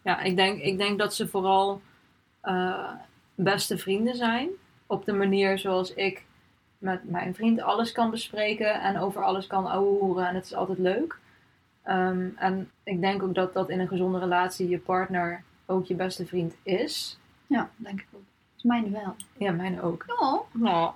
[0.02, 1.80] Ja, ik denk, ik denk dat ze vooral
[2.44, 2.90] uh,
[3.34, 4.48] beste vrienden zijn.
[4.86, 6.24] Op de manier zoals ik
[6.78, 10.78] met mijn vriend alles kan bespreken en over alles kan ouwehoeren en het is altijd
[10.78, 11.18] leuk.
[11.82, 15.94] Ehm, en ik denk ook dat dat in een gezonde relatie je partner ook je
[15.94, 17.18] beste vriend is.
[17.46, 18.22] Ja, denk ik ook.
[18.62, 19.16] Mijn wel.
[19.36, 20.04] Ja, mijn ook.
[20.20, 20.40] Oh.
[20.62, 20.88] oh.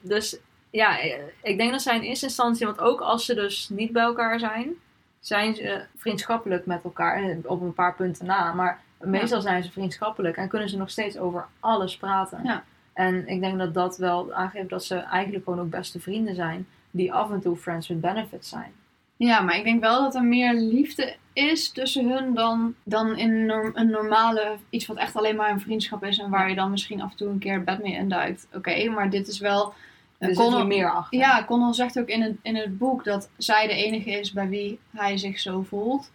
[0.00, 0.38] Dus
[0.70, 0.98] ja,
[1.42, 4.38] ik denk dat zij in eerste instantie, want ook als ze dus niet bij elkaar
[4.38, 4.74] zijn,
[5.20, 7.36] zijn ze vriendschappelijk met elkaar.
[7.44, 8.52] Op een paar punten na.
[8.52, 12.40] Maar meestal zijn ze vriendschappelijk en kunnen ze nog steeds over alles praten.
[12.44, 12.64] Ja.
[12.92, 16.66] En ik denk dat dat wel aangeeft dat ze eigenlijk gewoon ook beste vrienden zijn.
[16.90, 18.72] Die af en toe friends with benefits zijn.
[19.16, 23.50] Ja, maar ik denk wel dat er meer liefde is tussen hun dan, dan in
[23.74, 26.18] een normale, iets wat echt alleen maar een vriendschap is.
[26.18, 28.48] En waar je dan misschien af en toe een keer bed mee induikt.
[28.54, 29.74] Oké, maar dit is wel...
[30.18, 31.18] Er Connell, meer achter.
[31.18, 34.48] Ja, Connell zegt ook in het, in het boek dat zij de enige is bij
[34.48, 36.10] wie hij zich zo voelt.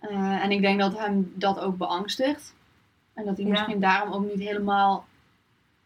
[0.00, 2.54] Uh, en ik denk dat hem dat ook beangstigt.
[3.14, 5.06] En dat hij misschien daarom ook niet helemaal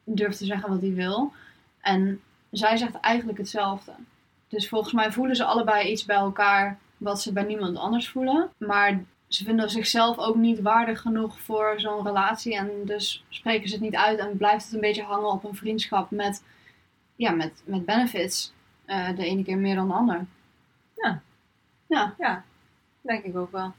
[0.05, 1.33] durft te zeggen wat hij wil.
[1.81, 3.93] En zij zegt eigenlijk hetzelfde.
[4.49, 8.51] Dus volgens mij voelen ze allebei iets bij elkaar wat ze bij niemand anders voelen.
[8.57, 12.57] Maar ze vinden zichzelf ook niet waardig genoeg voor zo'n relatie.
[12.57, 15.55] En dus spreken ze het niet uit en blijft het een beetje hangen op een
[15.55, 16.45] vriendschap met,
[17.17, 18.53] ja, met, met benefits.
[18.87, 20.27] Uh, de ene keer meer dan de ander.
[20.97, 21.23] Ja.
[21.87, 22.15] Ja.
[22.19, 22.45] Ja,
[23.01, 23.73] denk ik ook wel.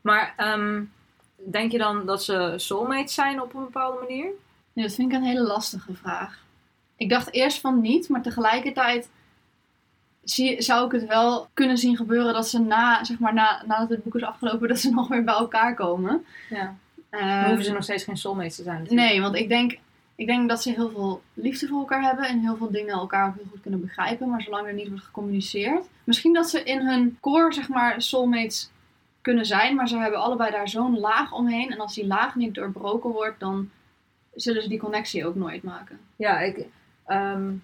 [0.00, 0.92] Maar um,
[1.36, 4.30] denk je dan dat ze soulmates zijn op een bepaalde manier?
[4.72, 6.44] Nee, dat vind ik een hele lastige vraag.
[6.96, 9.10] Ik dacht eerst van niet, maar tegelijkertijd
[10.24, 13.88] zie, zou ik het wel kunnen zien gebeuren dat ze na, zeg maar, na, nadat
[13.88, 16.24] het boek is afgelopen, dat ze nog weer bij elkaar komen.
[16.50, 16.76] Ja.
[17.10, 18.78] Dan hoeven ze nog steeds geen soulmates te zijn.
[18.78, 19.08] Natuurlijk.
[19.08, 19.78] Nee, want ik denk,
[20.14, 23.28] ik denk dat ze heel veel liefde voor elkaar hebben en heel veel dingen elkaar
[23.28, 25.88] ook heel goed kunnen begrijpen, maar zolang er niet wordt gecommuniceerd.
[26.04, 28.70] Misschien dat ze in hun core, zeg maar, soulmates
[29.20, 31.70] kunnen zijn, maar ze hebben allebei daar zo'n laag omheen.
[31.70, 33.70] En als die laag niet doorbroken wordt, dan
[34.34, 35.98] zullen ze die connectie ook nooit maken.
[36.16, 36.66] Ja, ik,
[37.08, 37.62] um,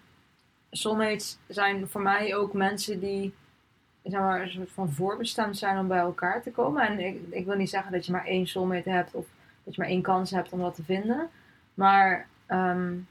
[0.71, 3.35] soulmates zijn voor mij ook mensen die
[4.03, 6.87] zeg maar, een soort van voorbestemd zijn om bij elkaar te komen.
[6.87, 9.27] En ik, ik wil niet zeggen dat je maar één soulmate hebt of
[9.65, 11.29] dat je maar één kans hebt om dat te vinden.
[11.75, 13.07] Maar um,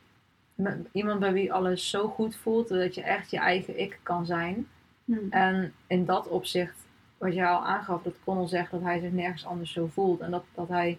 [0.91, 4.67] iemand bij wie alles zo goed voelt dat je echt je eigen ik kan zijn.
[5.05, 5.27] Hmm.
[5.29, 6.85] En in dat opzicht,
[7.17, 10.19] wat je al aangaf, dat Connell zegt dat hij zich nergens anders zo voelt.
[10.19, 10.97] En dat, dat hij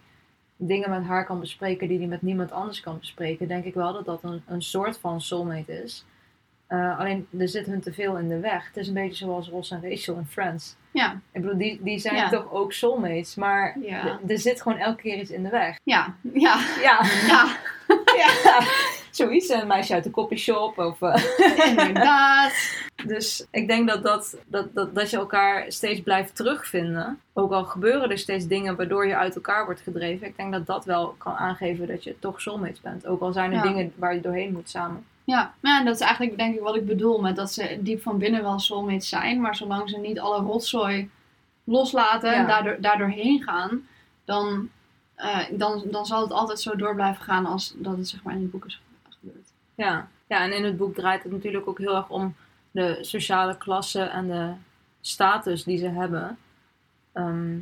[0.55, 3.93] dingen met haar kan bespreken die hij met niemand anders kan bespreken, denk ik wel
[3.93, 6.05] dat dat een, een soort van soulmate is.
[6.69, 8.67] Uh, alleen er zit hun te veel in de weg.
[8.67, 10.75] Het is een beetje zoals Ross en Rachel in Friends.
[10.91, 11.19] Ja.
[11.31, 14.19] Ik bedoel, die, die zijn toch ook soulmates, maar ja.
[14.27, 15.79] er zit gewoon elke keer iets in de weg.
[15.83, 17.01] Ja, ja, ja.
[17.27, 17.57] ja.
[18.21, 18.61] ja.
[19.11, 21.01] Zoiets, een meisje uit de copyshop of...
[21.01, 21.15] Uh...
[21.69, 22.87] Inderdaad.
[23.05, 27.19] Dus ik denk dat, dat, dat, dat, dat je elkaar steeds blijft terugvinden.
[27.33, 30.27] Ook al gebeuren er steeds dingen waardoor je uit elkaar wordt gedreven.
[30.27, 33.07] Ik denk dat dat wel kan aangeven dat je toch soulmates bent.
[33.07, 35.05] Ook al zijn er dingen waar je doorheen moet samen.
[35.29, 38.01] Ja, ja, en dat is eigenlijk denk ik wat ik bedoel met dat ze diep
[38.01, 41.09] van binnen wel soulmates zijn, maar zolang ze niet alle rotzooi
[41.63, 42.47] loslaten en Ja.
[42.47, 43.87] daardoor, daardoorheen gaan,
[44.25, 44.69] dan,
[45.15, 48.33] eh, dan, dan zal het altijd zo door blijven gaan als dat het zeg maar
[48.35, 49.51] in het boek is gebeurd.
[49.75, 50.07] Ja.
[50.27, 52.35] ja, en in het boek draait het natuurlijk ook heel erg om
[52.71, 54.51] de sociale klasse en de
[55.01, 56.37] status die ze hebben.
[57.13, 57.57] Ehm,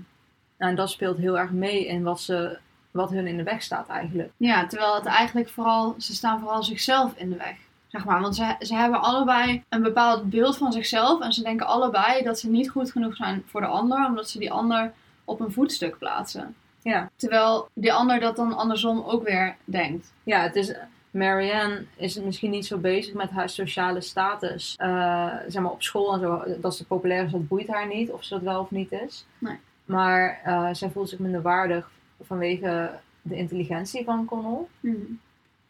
[0.58, 2.60] en dat speelt heel erg mee in wat, ze,
[2.98, 4.30] wat hun in de weg staat eigenlijk.
[4.38, 7.56] Ja, terwijl het eigenlijk vooral, ze staan vooral zichzelf in de weg.
[7.88, 11.68] Zeg maar, want ze, ze hebben allebei een bepaald beeld van zichzelf en ze denken
[11.68, 14.94] allebei dat ze niet goed genoeg zijn voor de ander, omdat ze die ander
[15.26, 16.56] op een voetstuk plaatsen.
[16.82, 17.10] Ja.
[17.16, 20.14] Terwijl die ander dat dan andersom ook weer denkt.
[20.24, 20.74] Ja, het is.
[21.12, 24.76] Marianne is misschien niet zo bezig met haar sociale status.
[24.78, 26.44] eh, zeg maar op school en zo.
[26.62, 28.12] Dat ze populair is, dat boeit haar niet.
[28.12, 29.26] Of ze dat wel of niet is.
[29.38, 29.60] Nee.
[29.86, 31.90] Maar eh, zij voelt zich minder waardig
[32.22, 34.66] vanwege de intelligentie van Connell.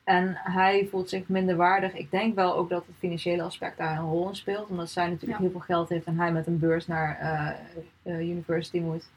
[0.03, 1.93] En hij voelt zich minder waardig.
[1.93, 4.69] Ik denk wel ook dat het financiële aspect daar een rol in speelt.
[4.69, 5.43] Omdat zij natuurlijk Ja.
[5.43, 7.49] heel veel geld heeft en hij met een beurs naar eh,
[8.13, 9.09] eh, university moet.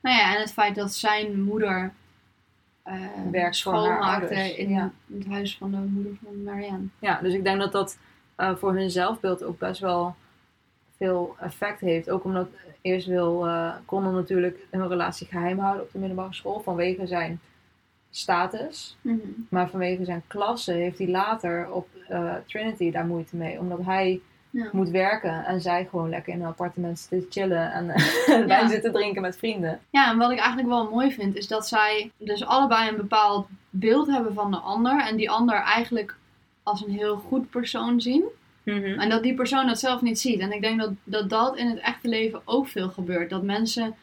[0.00, 1.92] Nou ja, en het feit dat zijn moeder
[2.82, 2.92] eh
[3.30, 4.90] Werkt voor haar schoonmaakte in ja.
[5.14, 6.86] het huis van de moeder van Marianne.
[6.98, 7.98] Ja, dus ik denk dat dat
[8.36, 10.14] eh, voor hun zelfbeeld ook best wel
[10.96, 12.10] veel effect heeft.
[12.10, 12.48] Ook omdat
[12.80, 17.40] eerst wil eh Connell natuurlijk hun relatie geheim houden op de middelbare school vanwege zijn
[18.10, 18.96] status.
[19.48, 23.58] Maar vanwege zijn klasse heeft hij later op eh, Trinity daar moeite mee.
[23.58, 24.68] Omdat hij Ja.
[24.72, 27.86] moet werken en zij gewoon lekker in een appartement zitten chillen en
[28.26, 28.68] wijn Ja.
[28.68, 29.80] zitten drinken met vrienden.
[29.90, 33.46] Ja, en wat ik eigenlijk wel mooi vind, is dat zij dus allebei een bepaald
[33.70, 35.00] beeld hebben van de ander.
[35.06, 36.16] En die ander eigenlijk
[36.62, 38.24] als een heel goed persoon zien.
[38.64, 40.40] En dat die persoon dat zelf niet ziet.
[40.40, 43.30] En ik denk dat dat, dat in het echte leven ook veel gebeurt.
[43.30, 43.94] Dat mensen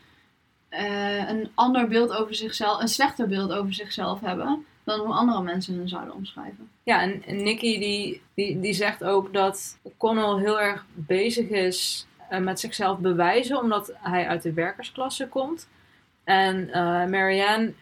[0.70, 4.66] eh, een ander beeld over zichzelf, een slechter beeld over zichzelf hebben.
[4.84, 6.70] Dan hoe andere mensen hun zouden omschrijven.
[6.84, 12.08] Ja, en en Nicky die, die, die zegt ook dat Connell heel erg bezig is
[12.30, 15.68] eh, met zichzelf bewijzen, omdat hij uit de werkersklasse komt.
[16.24, 17.74] En eh, Marianne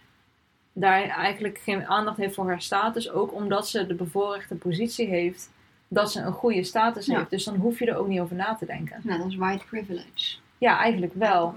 [0.74, 5.50] daar eigenlijk geen aandacht heeft voor haar status, ook omdat ze de bevoorrechte positie heeft
[5.89, 7.17] dat ze een goede status Ja.
[7.17, 7.30] heeft.
[7.30, 8.99] Dus dan hoef je er ook niet over na te denken.
[9.04, 10.38] Net als white privilege.
[10.58, 11.56] Ja, eigenlijk wel.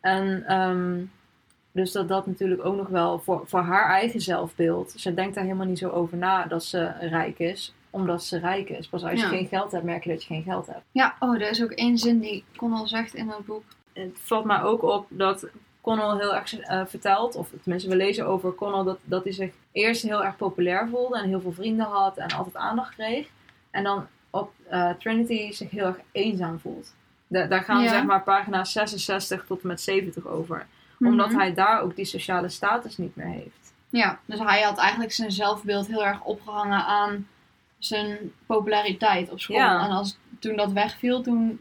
[0.00, 1.00] En ehm,
[1.72, 4.92] dus dat dat natuurlijk ook nog wel voor, voor haar eigen zelfbeeld.
[4.96, 8.68] Ze denkt daar helemaal niet zo over na dat ze rijk is, omdat ze rijk
[8.68, 8.88] is.
[8.88, 9.28] Pas als je Ja.
[9.28, 10.82] geen geld hebt, merk je dat je geen geld hebt.
[10.90, 13.62] Ja, oh, er is ook één zin die Connell zegt in het boek.
[13.92, 15.46] Het valt mij ook op dat
[15.80, 19.52] Connell heel erg eh, vertelt, of tenminste we lezen over Connell, dat, dat hij zich
[19.72, 23.28] eerst heel erg populair voelde en heel veel vrienden had en altijd aandacht kreeg.
[23.72, 26.94] En dan op eh, Trinity zich heel erg eenzaam voelt.
[27.26, 27.88] Da- daar gaan Ja.
[27.88, 30.66] zeg maar pagina's 66 tot en met 70 over.
[30.98, 31.38] Omdat Mhm.
[31.38, 33.72] hij daar ook die sociale status niet meer heeft.
[33.88, 37.28] Ja, dus hij had eigenlijk zijn zelfbeeld heel erg opgehangen aan
[37.78, 39.56] zijn populariteit op school.
[39.56, 39.84] Ja.
[39.84, 41.60] En als, toen dat wegviel, toen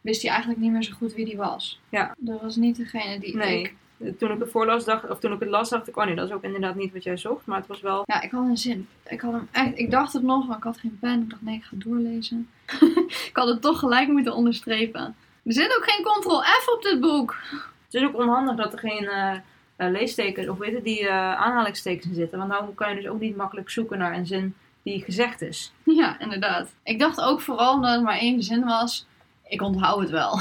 [0.00, 1.80] wist hij eigenlijk niet meer zo goed wie hij was.
[1.88, 2.14] Ja.
[2.16, 3.60] Dat was niet degene die Nee.
[3.60, 3.74] ik...
[4.18, 6.28] Toen ik het voorlas, dacht, of toen ik het las, dacht ik, oh nee, dat
[6.28, 7.46] is ook inderdaad niet wat jij zocht.
[7.46, 8.02] Maar het was wel.
[8.06, 8.88] Ja, ik had een zin.
[9.08, 9.78] Ik had hem echt...
[9.78, 11.22] Ik dacht het nog, maar ik had geen pen.
[11.22, 12.48] Ik dacht, nee, ik ga doorlezen.
[13.28, 15.14] ik had het toch gelijk moeten onderstrepen.
[15.44, 17.36] Er zit ook geen ctrl-f op dit boek.
[17.84, 19.36] Het is ook onhandig dat er geen eh
[19.82, 22.38] eh, leestekens, of weet je, die eh, aanhalingstekens in zitten.
[22.38, 25.72] Want dan kan je dus ook niet makkelijk zoeken naar een zin die gezegd is.
[25.82, 26.74] Ja, inderdaad.
[26.82, 29.06] Ik dacht ook vooral omdat het maar één zin was.
[29.48, 30.40] Ik onthoud het wel.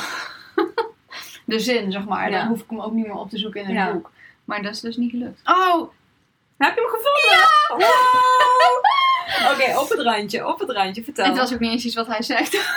[1.51, 2.29] De zin, zeg maar.
[2.31, 2.39] Ja.
[2.39, 3.91] Dan hoef ik hem ook niet meer op te zoeken in een Ja.
[3.91, 4.11] boek.
[4.45, 5.41] Maar dat is dus niet gelukt.
[5.45, 5.89] Oh!
[6.57, 7.87] Heb je hem gevonden?
[7.87, 9.51] Wow!
[9.51, 11.25] Oké, op het randje, op het randje, vertel.
[11.25, 12.53] Het was ook niet eens iets wat hij zegt.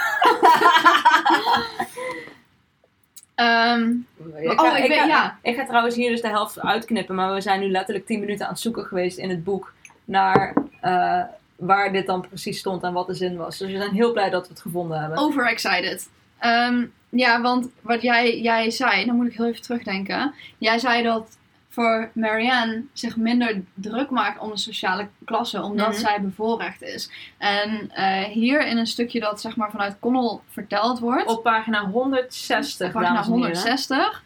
[3.35, 3.91] Ehm,
[4.37, 5.39] Ik Oh, ga, ik ik, ga, ja.
[5.43, 8.47] ik ga trouwens hier dus de helft uitknippen, maar we zijn nu letterlijk 10 minuten
[8.47, 9.73] aan het zoeken geweest in het boek
[10.05, 11.21] naar eh,
[11.57, 13.59] waar dit dan precies stond en wat de zin was.
[13.59, 15.19] Dus we zijn heel blij dat we het gevonden hebben.
[15.19, 16.09] overexcited.
[16.39, 20.35] Ehm, ja, want wat jij, jij zei, dan moet ik heel even terugdenken.
[20.59, 25.99] Jij zei dat voor Marianne zich minder druk maakt om de sociale klasse, omdat Mhm.
[25.99, 27.11] zij bevoorrecht is.
[27.39, 31.85] En eh, hier in een stukje dat zeg maar vanuit Connell verteld wordt, Op pagina
[31.91, 33.47] 160, pagina dames en heren.
[33.49, 34.23] 160,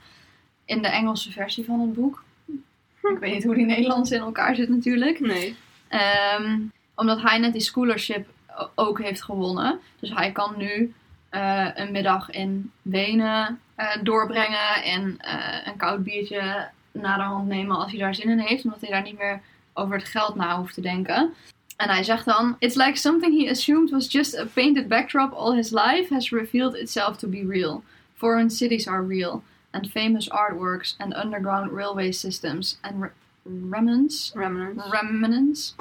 [0.65, 2.23] in de Engelse versie van het boek.
[3.03, 5.21] Ik weet niet hoe die Nederlands in elkaar zit natuurlijk.
[5.21, 5.57] Nee.
[5.89, 6.59] Ehm,
[6.95, 8.27] omdat hij net die scholarship
[8.75, 9.79] ook heeft gewonnen.
[10.01, 10.95] Dus hij kan nu
[11.29, 14.83] eh, een middag in Wenen eh, doorbrengen.
[14.85, 18.65] En eh, een koud biertje na de hand nemen als hij daar zin in heeft.
[18.65, 19.41] Omdat hij daar niet meer
[19.75, 21.35] over het geld na hoeft te denken.
[21.77, 25.55] En hij zegt dan: It's like something he assumed was just a painted backdrop all
[25.57, 27.83] his life has revealed itself to be real.
[28.15, 29.43] Foreign cities are real.
[29.71, 33.11] And famous artworks and underground railway systems and re-
[33.45, 34.33] remnants.
[34.35, 34.89] Remnants.
[34.91, 35.75] Remnants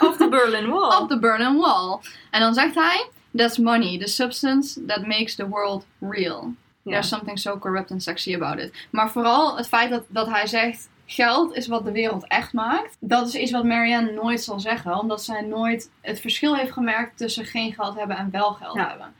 [0.00, 1.02] Of the Berlin Wall.
[1.02, 2.00] of the Berlin Wall.
[2.30, 6.54] En dan zegt hij: That's money, the substance that makes the world real.
[6.84, 8.72] There's something so corrupt and sexy about it.
[8.90, 12.96] Maar vooral het feit dat, dat hij zegt: Geld is wat de wereld echt maakt.
[13.00, 17.16] Dat is iets wat Marianne nooit zal zeggen, omdat zij nooit het verschil heeft gemerkt
[17.16, 18.88] tussen geen geld hebben en wel geld Ja.
[18.88, 19.14] hebben.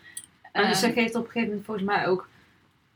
[0.53, 2.29] En Ehm, ze geeft op een gegeven moment volgens mij ook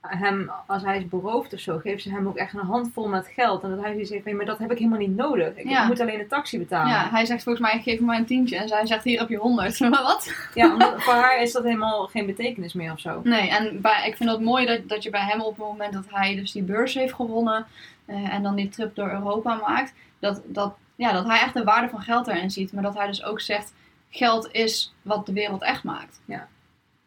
[0.08, 3.26] hem, als hij is beroofd of zo, geeft ze hem ook echt een handvol met
[3.34, 3.62] geld.
[3.62, 5.56] En dat hij zoiets heeft, maar dat heb ik helemaal niet nodig.
[5.56, 5.86] Ik Ja.
[5.86, 6.92] moet alleen een taxi betalen.
[6.92, 8.56] Ja, hij zegt volgens mij, geef me maar een tientje.
[8.56, 9.78] En zij zegt, hier heb je honderd.
[9.88, 10.34] Wat?
[10.54, 13.20] Ja, omdat voor haar is dat helemaal geen betekenis meer of zo.
[13.24, 15.92] Nee, en bij, ik vind het mooi dat, dat je bij hem op het moment
[15.92, 17.66] dat hij dus die beurs heeft gewonnen
[18.04, 21.64] eh, en dan die trip door Europa maakt, dat, dat, ja, dat hij echt de
[21.64, 22.72] waarde van geld erin ziet.
[22.72, 23.72] Maar dat hij dus ook zegt,
[24.10, 26.20] geld is wat de wereld echt maakt.
[26.24, 26.48] Ja.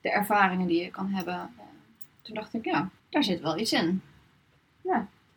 [0.01, 1.49] De ervaringen die je kan hebben.
[2.27, 4.01] Toen dacht ik, ja, daar zit wel iets in.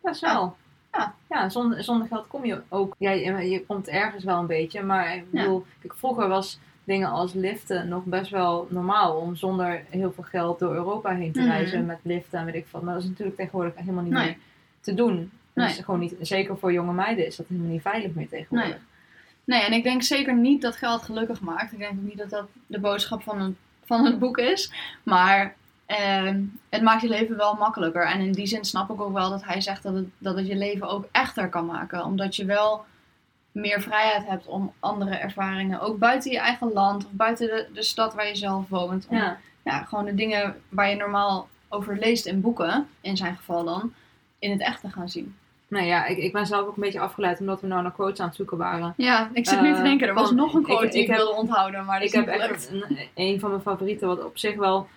[0.00, 0.56] Best wel.
[0.92, 1.14] Ja.
[1.28, 2.94] Ja, zonder, zonder geld kom je ook.
[2.98, 4.82] Ja, je, je komt ergens wel een beetje.
[4.82, 9.16] Maar ik bedoel, vroeger was dingen als liften nog best wel normaal.
[9.16, 11.48] Om zonder heel veel geld door Europa heen te Mhm.
[11.48, 12.82] reizen met liften en weet ik wat.
[12.82, 14.24] Maar dat is natuurlijk tegenwoordig helemaal niet Nee.
[14.26, 14.36] meer
[14.80, 15.16] te doen.
[15.52, 15.74] Dat Nee.
[15.76, 18.78] is gewoon niet, zeker voor jonge meiden is dat helemaal niet veilig meer tegenwoordig.
[19.44, 21.72] Nee, en ik denk zeker niet dat geld gelukkig maakt.
[21.72, 24.72] Ik denk ook niet dat dat de boodschap van het, van het boek is.
[25.02, 25.54] Maar
[25.90, 28.06] ehm, het maakt je leven wel makkelijker.
[28.06, 30.46] En in die zin snap ik ook wel dat hij zegt dat het, dat het
[30.46, 32.04] je leven ook echter kan maken.
[32.04, 32.84] Omdat je wel
[33.52, 37.82] meer vrijheid hebt om andere ervaringen, ook buiten je eigen land of buiten de, de
[37.82, 39.06] stad waar je zelf woont.
[39.08, 39.38] Om, Ja.
[39.62, 43.92] ja, gewoon de dingen waar je normaal over leest in boeken, in zijn geval dan,
[44.38, 45.34] in het echt te gaan zien.
[45.68, 48.20] Nou ja, ik, ik ben zelf ook een beetje afgeleid omdat we nou naar quotes
[48.20, 48.94] aan het zoeken waren.
[48.96, 51.08] Ja, ik zit nu te Eh, denken, er was nog een quote ik die ik,
[51.10, 54.38] wilde onthouden, maar dat ik is heb echt een, een van mijn favorieten, wat op
[54.38, 54.88] zich wel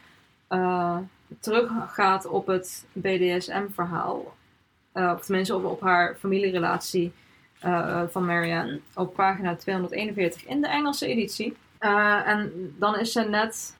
[0.54, 0.98] eh,
[1.40, 4.36] teruggaat op het BDSM-verhaal.
[4.92, 7.14] Eh, of tenminste op, op haar familierelatie
[7.60, 8.80] eh, van Marianne.
[8.96, 11.56] Op pagina 241 in de Engelse editie.
[11.80, 13.78] En dan is ze net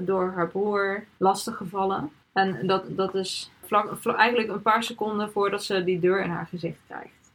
[0.00, 2.10] door haar broer lastiggevallen.
[2.32, 6.46] En dat, dat is vlak, eigenlijk een paar seconden voordat ze die deur in haar
[6.46, 7.32] gezicht krijgt.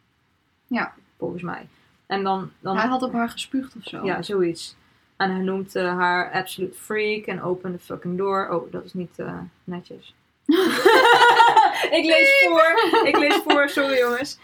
[0.67, 0.93] Ja.
[1.17, 1.67] Volgens mij.
[2.05, 4.05] En dan, dan Hij had op haar gespuugd of zo.
[4.05, 4.75] ja, zoiets.
[5.17, 8.49] En hij noemt eh, haar absolute freak en open the fucking door.
[8.49, 10.15] Oh, dat is niet eh, netjes.
[11.97, 13.05] ik lees voor.
[13.07, 14.39] Ik lees voor, sorry jongens.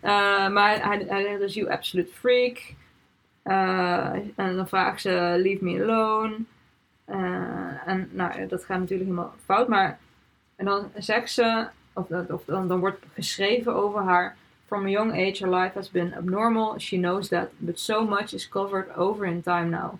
[0.00, 2.74] Eh, maar hij, hij zegt dus you absolute freak.
[3.42, 6.36] En dan vraagt ze leave me alone.
[7.86, 9.68] En nou, dat gaat natuurlijk helemaal fout.
[9.68, 9.98] Maar
[10.56, 14.36] en dan zegt ze, of, dat- of dan, dan wordt geschreven over haar.
[14.66, 16.78] From a young age, her life has been abnormal.
[16.78, 19.92] She knows that, but so much is covered over in time now.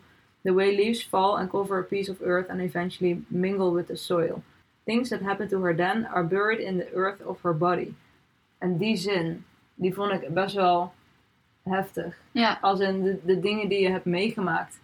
[0.46, 3.96] The way leaves fall and cover a piece of earth and eventually mingle with the
[3.96, 4.42] soil.
[4.85, 7.94] Things that happened to her then are buried in the earth of her body.
[8.59, 10.92] En die zin, die vond ik best wel
[11.62, 12.16] heftig.
[12.32, 14.78] Ja, Als in de, de dingen die je hebt meegemaakt,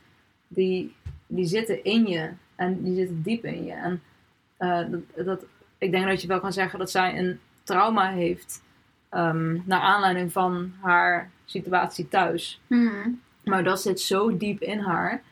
[0.48, 0.94] die,
[1.26, 2.30] die zitten in je.
[2.56, 3.72] En die zitten diep in je.
[3.72, 4.02] En
[4.56, 5.44] eh, dat, dat,
[5.78, 8.62] ik denk dat je wel kan zeggen dat zij een trauma heeft.
[9.08, 12.60] ehm, naar aanleiding van haar situatie thuis.
[12.66, 13.20] Hmm.
[13.44, 15.22] Maar dat zit zo diep in haar.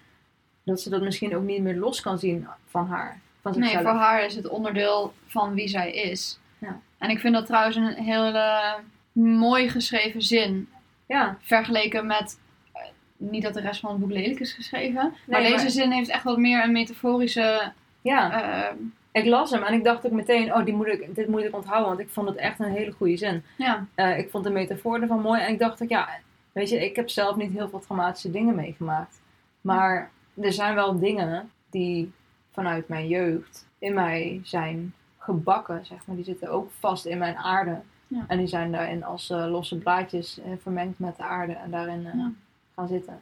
[0.71, 3.21] Dat ze dat misschien ook niet meer los kan zien van haar.
[3.43, 6.39] Van Nee, voor haar is het onderdeel van wie zij is.
[6.59, 6.81] Ja.
[6.99, 8.75] En ik vind dat trouwens een hele
[9.13, 10.69] mooi geschreven zin.
[11.07, 12.39] Ja, Vergeleken met.
[12.73, 12.83] eh,
[13.17, 15.15] Niet dat de rest van het boek lelijk is geschreven.
[15.27, 17.73] maar Nee, deze maar- zin heeft echt wat meer een metaforische.
[18.01, 18.43] ja.
[18.69, 18.75] eh,
[19.13, 21.55] ik las hem en ik dacht ook meteen, oh, die moet ik, dit moet ik
[21.55, 21.89] onthouden.
[21.89, 23.43] Want ik vond het echt een hele goede zin.
[23.57, 25.41] ja, Eh, ik vond de metafoor ervan mooi.
[25.41, 26.09] En ik dacht ook, ja,
[26.53, 29.21] weet je, ik heb zelf niet heel veel traumatische dingen meegemaakt.
[29.61, 32.13] Maar er zijn wel dingen die
[32.53, 36.17] vanuit mijn jeugd in mij zijn gebakken, zeg maar.
[36.17, 37.81] Die zitten ook vast in mijn aarde.
[38.07, 38.25] Ja.
[38.29, 42.07] En die zijn daarin als eh, losse blaadjes eh, vermengd met de aarde en daarin
[42.07, 42.31] eh, Ja.
[42.75, 43.21] gaan zitten.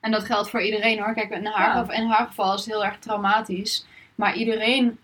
[0.00, 1.14] En dat geldt voor iedereen hoor.
[1.14, 1.80] Kijk, in haar, Ja.
[1.80, 3.86] geval- in haar geval is het heel erg traumatisch.
[4.14, 4.98] Maar iedereen,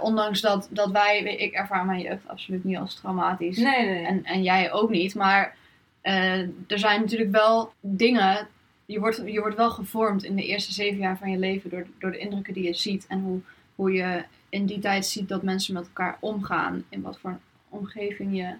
[0.00, 3.56] ondanks dat, dat wij, ik ervaar mijn jeugd absoluut niet als traumatisch.
[3.58, 4.04] Nee, nee, nee.
[4.04, 5.14] En, en jij ook niet.
[5.14, 5.56] Maar
[6.02, 8.48] er zijn natuurlijk wel dingen.
[8.86, 11.86] Je wordt, je wordt wel gevormd in de eerste zeven jaar van je leven door,
[11.98, 13.06] door de indrukken die je ziet.
[13.06, 13.40] En hoe,
[13.74, 16.84] hoe je in die tijd ziet dat mensen met elkaar omgaan.
[16.88, 18.54] In wat voor omgeving je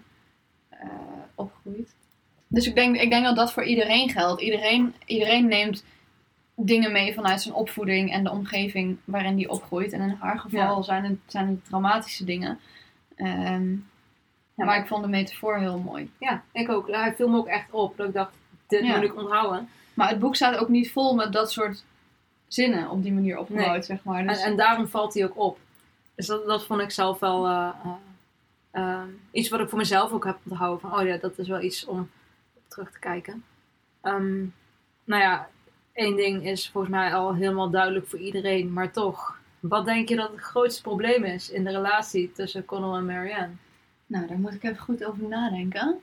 [0.69, 0.87] eh,
[1.35, 1.95] opgroeit.
[2.47, 4.41] Dus ik denk, ik denk dat dat voor iedereen geldt.
[4.41, 5.83] Iedereen, iedereen neemt
[6.55, 9.93] dingen mee vanuit zijn opvoeding en de omgeving waarin die opgroeit.
[9.93, 10.81] En in haar geval Ja.
[10.81, 12.59] zijn, het, zijn het traumatische dingen.
[13.15, 13.75] Ehm,
[14.55, 16.11] Ja, maar ik vond de metafoor heel mooi.
[16.19, 16.87] Ja, ik ook.
[16.91, 17.97] Hij viel me ook echt op.
[17.97, 18.33] Dat ik dacht,
[18.67, 18.95] dit Ja.
[18.95, 19.69] moet ik onthouden.
[19.97, 21.83] Maar het boek staat ook niet vol met dat soort
[22.47, 23.81] zinnen op die manier opgebouwd, Nee.
[23.81, 24.19] zeg maar.
[24.19, 25.59] En, Dus, en daarom valt hij ook op.
[26.15, 27.91] Dus dat, dat vond ik zelf wel eh, eh,
[28.71, 30.79] eh, iets wat ik voor mezelf ook heb onthouden.
[30.79, 31.99] Van, oh ja, dat is wel iets om
[32.53, 33.43] op terug te kijken.
[34.01, 34.37] Ehm,
[35.03, 35.49] nou ja,
[35.93, 38.73] één ding is volgens mij al helemaal duidelijk voor iedereen.
[38.73, 42.97] Maar toch, wat denk je dat het grootste probleem is in de relatie tussen Connell
[42.97, 43.55] en Marianne?
[44.05, 45.99] nou, daar moet ik even goed over nadenken.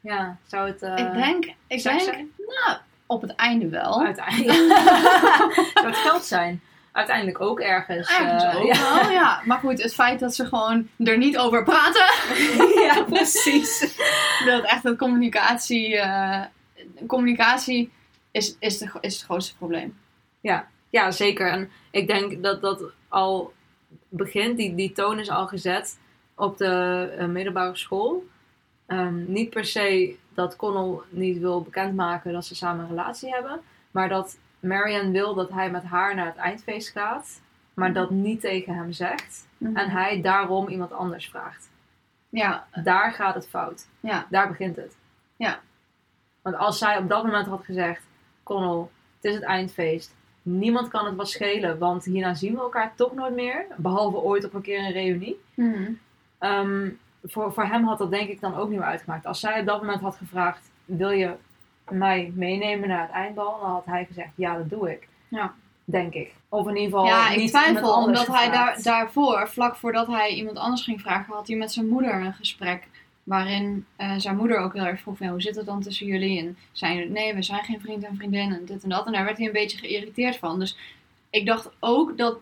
[0.00, 0.82] Ja, zou het...
[0.82, 2.32] ik denk, ik denk zijn?
[2.36, 2.78] nou,
[3.08, 4.04] op het einde wel.
[4.04, 4.78] Uiteindelijk.
[5.74, 6.62] zou het geld zijn?
[6.92, 8.08] uiteindelijk ook ergens.
[8.08, 8.94] Ergens eh, ook ja.
[8.94, 9.42] wel, ja.
[9.44, 12.06] Maar goed, het feit dat ze gewoon er niet over praten.
[12.88, 13.96] ja, precies.
[14.44, 15.96] dat echt dat communicatie...
[15.96, 16.42] eh,
[17.06, 17.90] communicatie
[18.30, 19.98] is, is, de, is het grootste probleem.
[20.90, 21.50] Ja, zeker.
[21.50, 23.52] En ik denk dat dat al
[24.08, 25.98] begint, die, die toon is al gezet
[26.34, 28.24] op de eh, middelbare school.
[28.86, 33.60] Ehm, niet per se dat Connell niet wil bekendmaken dat ze samen een relatie hebben,
[33.90, 37.40] maar dat Marianne wil dat hij met haar naar het eindfeest gaat,
[37.74, 39.46] maar dat niet tegen hem zegt.
[39.58, 41.70] En hij daarom iemand anders vraagt.
[42.28, 43.86] Ja, Daar gaat het fout.
[44.00, 44.26] Ja.
[44.30, 44.96] Daar begint het.
[45.36, 45.60] Ja.
[46.42, 48.02] Want als zij op dat moment had gezegd:
[48.42, 48.86] Connell,
[49.16, 50.14] het is het eindfeest.
[50.42, 53.66] Niemand kan het wat schelen, want hierna zien we elkaar toch nooit meer.
[53.76, 55.40] Behalve ooit op een keer een reunie.
[55.54, 55.92] Mhm.
[56.38, 56.88] Ehm,
[57.24, 59.26] voor, voor hem had dat denk ik dan ook niet meer uitgemaakt.
[59.26, 61.34] Als zij op dat moment had gevraagd: Wil je
[61.88, 63.58] mij meenemen naar het eindbal?
[63.60, 65.08] Dan had hij gezegd: Ja, dat doe ik.
[65.28, 65.54] Ja.
[65.84, 66.34] Denk ik.
[66.48, 67.06] Of in ieder geval.
[67.06, 71.46] ja, ik twijfel, omdat hij daar, daarvoor, vlak voordat hij iemand anders ging vragen, had
[71.48, 72.86] hij met zijn moeder een gesprek.
[73.22, 76.38] Waarin eh, zijn moeder ook heel erg vroeg hoe zit het dan tussen jullie?
[76.38, 79.06] En zei nee, we zijn geen vriend en vriendin en dit en dat.
[79.06, 80.58] En daar werd hij een beetje geïrriteerd van.
[80.58, 80.76] Dus
[81.30, 82.38] ik dacht ook dat,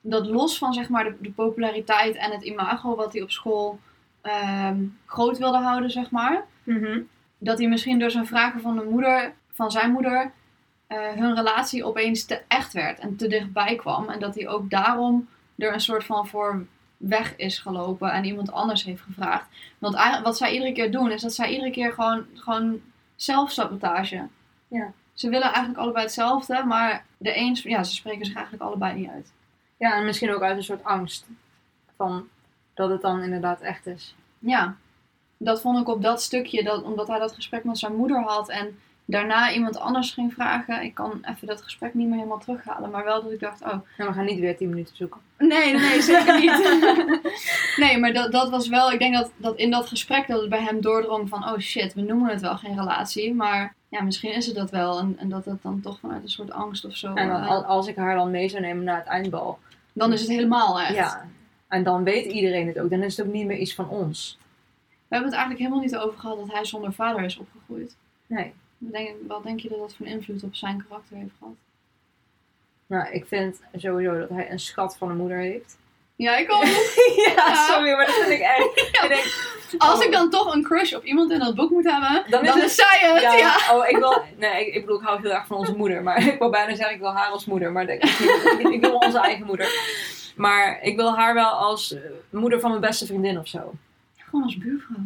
[0.00, 3.78] dat los van zeg maar de, de populariteit en het imago wat hij op school
[4.22, 6.44] ehm, groot wilde houden, zeg maar.
[6.62, 7.00] Mhm.
[7.38, 10.32] Dat hij misschien door zijn vragen van de moeder, van zijn moeder,
[10.86, 14.08] eh, hun relatie opeens te echt werd en te dichtbij kwam.
[14.08, 16.66] En dat hij ook daarom er een soort van voor
[16.96, 19.46] weg is gelopen en iemand anders heeft gevraagd.
[19.78, 22.80] Want eigenlijk, wat zij iedere keer doen, is dat zij iedere keer gewoon, gewoon
[23.16, 24.28] zelfsabotage.
[24.68, 24.92] Ja.
[25.12, 29.10] Ze willen eigenlijk allebei hetzelfde, maar de een, ja, ze spreken zich eigenlijk allebei niet
[29.10, 29.32] uit.
[29.76, 31.26] Ja, en misschien ook uit een soort angst.
[31.96, 32.28] Van
[32.74, 34.14] dat het dan inderdaad echt is.
[34.38, 34.76] Ja,
[35.36, 38.48] dat vond ik op dat stukje, dat, omdat hij dat gesprek met zijn moeder had
[38.48, 40.82] en daarna iemand anders ging vragen.
[40.82, 43.74] Ik kan even dat gesprek niet meer helemaal terughalen, maar wel dat ik dacht, oh,
[43.96, 45.20] we gaan niet weer 10 minuten zoeken.
[45.38, 46.80] Nee, nee, nee, zeker niet.
[47.84, 50.50] nee, maar dat, dat was wel, ik denk dat, dat in dat gesprek dat het
[50.50, 54.34] bij hem doordrong van, oh shit, we noemen het wel geen relatie, maar ja, misschien
[54.34, 54.98] is het dat wel.
[54.98, 57.14] En, en dat het dan toch vanuit een soort angst of zo.
[57.14, 59.58] En dan, eh, al- als ik haar dan mee zou nemen naar het eindbal.
[59.92, 60.94] dan is het helemaal echt.
[60.94, 61.24] Ja.
[61.72, 62.90] En dan weet iedereen het ook.
[62.90, 64.38] Dan is het ook niet meer iets van ons.
[64.88, 67.94] We hebben het eigenlijk helemaal niet over gehad dat hij zonder vader is opgegroeid.
[68.26, 68.52] Nee.
[68.78, 71.54] Wat denk, wat denk je dat dat voor een invloed op zijn karakter heeft gehad?
[72.86, 75.76] Nou, ik vind sowieso dat hij een schat van een moeder heeft.
[76.16, 76.64] Ja, ik ook.
[77.36, 78.70] ja, sorry, maar dat vind ik echt.
[79.02, 80.04] Ik denk, Als Oh.
[80.04, 82.62] ik dan toch een crush op iemand in dat boek moet hebben, Dan dan, is
[82.62, 83.22] het- zij het.
[83.22, 83.56] ja, Ja.
[83.76, 84.22] Oh, ik wil.
[84.36, 86.02] Nee, ik, ik bedoel, ik hou heel erg van onze moeder.
[86.02, 87.72] Maar ik wil bijna zeggen, ik wil haar als moeder.
[87.72, 89.66] Maar ik, ik, ik wil onze eigen moeder.
[90.36, 93.72] Maar ik wil haar wel als eh, moeder van mijn beste vriendin of zo.
[94.16, 94.96] Gewoon als buurvrouw.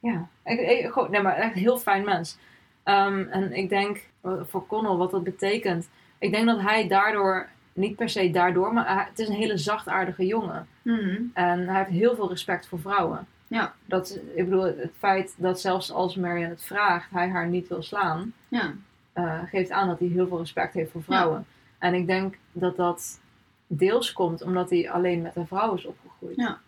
[0.00, 2.38] Ja, ik, ik, gewoon, nee, maar echt een heel fijn mens.
[2.82, 5.88] Ehm, en ik denk eh, voor Connell wat dat betekent.
[6.18, 9.56] Ik denk dat hij daardoor, niet per se daardoor, maar hij- het is een hele
[9.56, 10.66] zachtaardige jongen.
[10.82, 11.22] Mhm.
[11.34, 13.26] En hij heeft heel veel respect voor vrouwen.
[13.46, 13.74] Ja.
[13.84, 17.82] Dat, ik bedoel, het feit dat zelfs als Marianne het vraagt, hij haar niet wil
[17.82, 18.72] slaan, Ja.
[19.12, 21.46] eh, geeft aan dat hij heel veel respect heeft voor vrouwen.
[21.78, 23.20] En ik denk dat dat
[23.68, 26.36] deels komt omdat hij alleen met een vrouw is opgegroeid.
[26.36, 26.60] Ja.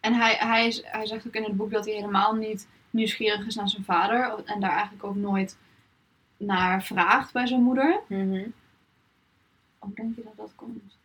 [0.00, 3.46] En hij, hij, is- hij zegt ook in het boek dat hij helemaal niet nieuwsgierig
[3.46, 4.42] is naar zijn vader.
[4.44, 5.58] En daar eigenlijk ook nooit
[6.36, 8.00] naar vraagt bij zijn moeder.
[8.06, 8.44] Mhm.
[9.78, 10.96] Hoe denk je dat dat komt?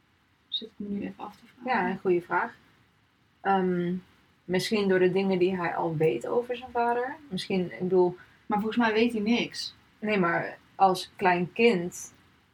[0.48, 1.82] Zit ik me nu even af te vragen.
[1.84, 2.54] Ja, een goede vraag.
[3.42, 3.94] Ehm,
[4.46, 7.16] misschien door de dingen die hij al weet over zijn vader.
[7.30, 9.76] Misschien, ik bedoel, Maar volgens mij weet hij niks.
[10.00, 12.14] nee, maar als klein kind,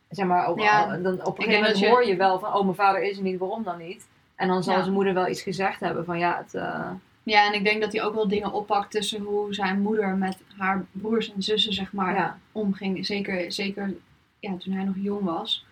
[0.10, 2.64] zeg maar, op, Ja, dan op een gegeven moment je- hoor je wel van, oh,
[2.64, 4.08] mijn vader is er niet, waarom dan niet?
[4.36, 4.82] En dan zal Ja.
[4.82, 6.90] zijn moeder wel iets gezegd hebben van, ja, het, eh,
[7.24, 10.38] Ja, en ik denk dat hij ook wel dingen oppakt tussen hoe zijn moeder met
[10.58, 12.38] haar broers en zussen, zeg maar, ja.
[12.52, 13.06] omging.
[13.06, 13.94] Zeker, zeker
[14.40, 15.66] ja, toen hij nog jong was.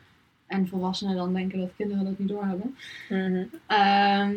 [0.48, 2.78] En volwassenen dan denken dat kinderen dat niet doorhebben.
[3.10, 3.44] Mhm.
[3.68, 4.34] Ehm,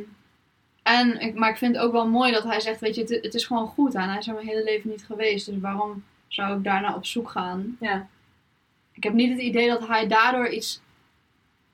[0.83, 3.19] en, ik, maar ik vind het ook wel mooi dat hij zegt, weet je, het,
[3.23, 4.09] het is gewoon goed aan.
[4.09, 7.31] Hij is er mijn hele leven niet geweest, dus waarom zou ik daarna op zoek
[7.31, 7.77] gaan?
[7.81, 8.07] ja.
[8.99, 10.81] Ik heb niet het idee dat hij daardoor iets,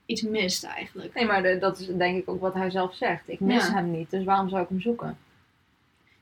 [0.06, 1.14] iets mist eigenlijk.
[1.14, 3.28] Nee, maar de- dat is denk ik ook wat hij zelf zegt.
[3.28, 3.72] Ik mis Ja.
[3.72, 5.18] hem niet, dus waarom zou ik hem zoeken?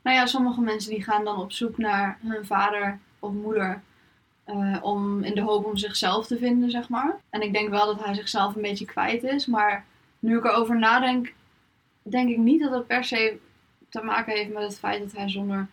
[0.02, 3.82] Nou ja, sommige mensen die gaan dan op zoek naar hun vader of moeder.
[4.44, 7.16] eh, om, in de hoop om zichzelf te vinden, zeg maar.
[7.30, 9.46] En ik denk wel dat hij zichzelf een beetje kwijt is.
[9.46, 9.84] Maar
[10.18, 11.32] nu ik erover nadenk,
[12.02, 13.38] denk ik niet dat het per se
[13.88, 15.66] te maken heeft met het feit dat hij zonder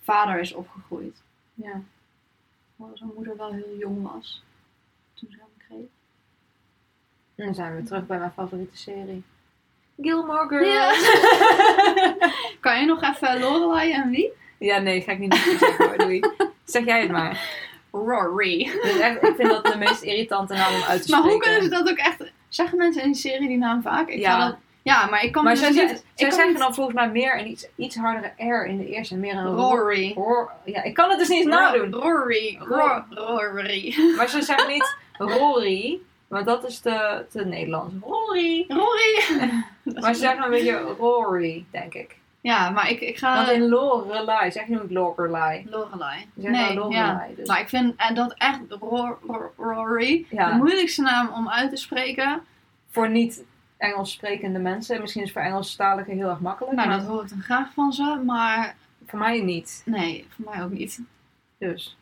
[0.00, 1.22] vader is opgegroeid.
[1.54, 1.80] Ja.
[2.76, 4.42] Hoewel zijn moeder wel heel jong was
[7.36, 9.22] En dan zijn we terug bij mijn favoriete serie.
[10.00, 10.66] Gilmore Girls.
[10.72, 12.14] Ja.
[12.60, 14.32] kan je nog even Lorelai en wie?
[14.58, 16.20] Ja, nee, ga ik niet zeggen hoor, doei.
[16.64, 17.60] Zeg jij het maar.
[17.90, 18.70] Rory.
[18.82, 21.30] Dus echt, ik vind dat de meest irritante naam om uit te Maar spreken.
[21.30, 24.08] hoe kunnen ze dat ook echt Zeggen mensen in die serie die naam vaak?
[24.08, 24.46] Ik Ja.
[24.46, 26.04] dat, ja, maar ik kan Maar dus zij, niet...
[26.14, 29.36] zeggen dan volgens mij meer een iets, iets hardere R in de eerste en meer
[29.36, 29.46] een.
[29.54, 30.16] Rory.
[30.64, 31.92] Ja, ik kan het dus niet nadoen.
[31.92, 32.58] Rory.
[32.60, 33.94] Ro- Rory.
[34.16, 35.98] Maar ze zeggen niet Rory,
[36.28, 37.94] want dat is te, te Nederlands.
[38.00, 38.64] Rory.
[38.68, 39.40] Rory.
[40.00, 42.16] Maar ze zeggen een beetje Rory, denk ik.
[42.40, 43.34] Ja, maar ik, ik ga...
[43.36, 45.66] Want in Lorelei zeg je ook Lorelei.
[45.70, 46.18] Lorelei.
[46.34, 47.26] Ze zeggen Nee, ja.
[47.36, 47.48] Dus.
[47.48, 50.50] Maar ik vind dat echt Ro- Ro- Rory Ja.
[50.50, 52.42] de moeilijkste naam om uit te spreken.
[52.90, 53.44] Voor niet
[53.76, 56.74] Engels sprekende mensen, misschien is het voor Engelstaligen heel erg makkelijk.
[56.76, 58.74] Nou, maar dat hoor ik dan graag van ze, maar
[59.06, 59.82] voor mij niet.
[59.84, 61.00] nee, voor mij ook niet.
[61.58, 61.96] Dus.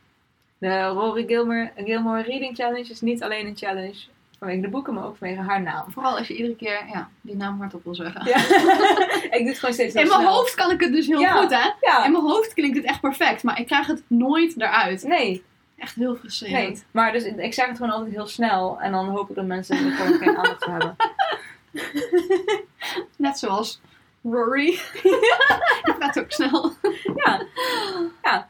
[0.60, 3.98] De Rory Gilmore, Gilmore Reading Challenge is niet alleen een challenge
[4.38, 5.90] vanwege de boeken, maar ook vanwege haar naam.
[5.90, 8.24] Vooral als je iedere keer ja, die naam hardop wil zeggen.
[8.24, 8.36] Ja.
[9.36, 11.32] ik doe het gewoon steeds In mijn hoofd kan ik het dus heel Ja.
[11.40, 11.70] goed, hè?
[11.80, 12.04] Ja.
[12.04, 15.02] In mijn hoofd klinkt het echt perfect, maar ik krijg het nooit eruit.
[15.02, 15.44] Nee,
[15.78, 16.68] Echt heel frustrerend.
[16.68, 16.82] nee.
[16.90, 19.76] Maar dus, ik zeg het gewoon altijd heel snel en dan hoop ik dat mensen
[19.86, 20.96] er gewoon geen aandacht voor hebben.
[23.16, 23.80] Net zoals
[24.22, 24.64] Rory.
[25.84, 26.72] Die praat ook snel.
[27.16, 27.42] Ja.
[28.22, 28.48] ja.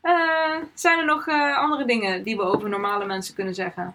[0.00, 3.94] Eh, zijn er nog eh, andere dingen die we over normale mensen kunnen zeggen?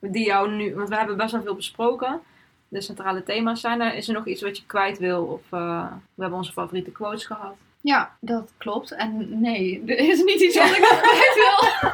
[0.00, 2.20] Die jou nu, want we hebben best wel veel besproken.
[2.68, 3.94] De centrale thema's zijn er.
[3.94, 5.24] Is er nog iets wat je kwijt wil?
[5.24, 7.54] Of eh, we hebben onze favoriete quotes gehad.
[7.80, 8.90] Ja, dat klopt.
[8.92, 11.90] En nee, er is niet iets wat ik nog kwijt wil.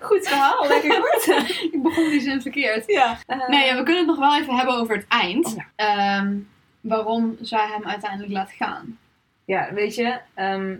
[0.08, 1.26] Goed verhaal, lekker goed.
[1.72, 2.86] Ik begon die zin verkeerd.
[2.86, 3.18] ja.
[3.48, 5.46] Nee, we kunnen het nog wel even hebben over het eind.
[5.46, 5.66] Oh ja.
[5.76, 6.36] Ehm,
[6.80, 8.98] waarom zij hem uiteindelijk laat gaan.
[9.44, 10.76] Ja, weet je, ehm,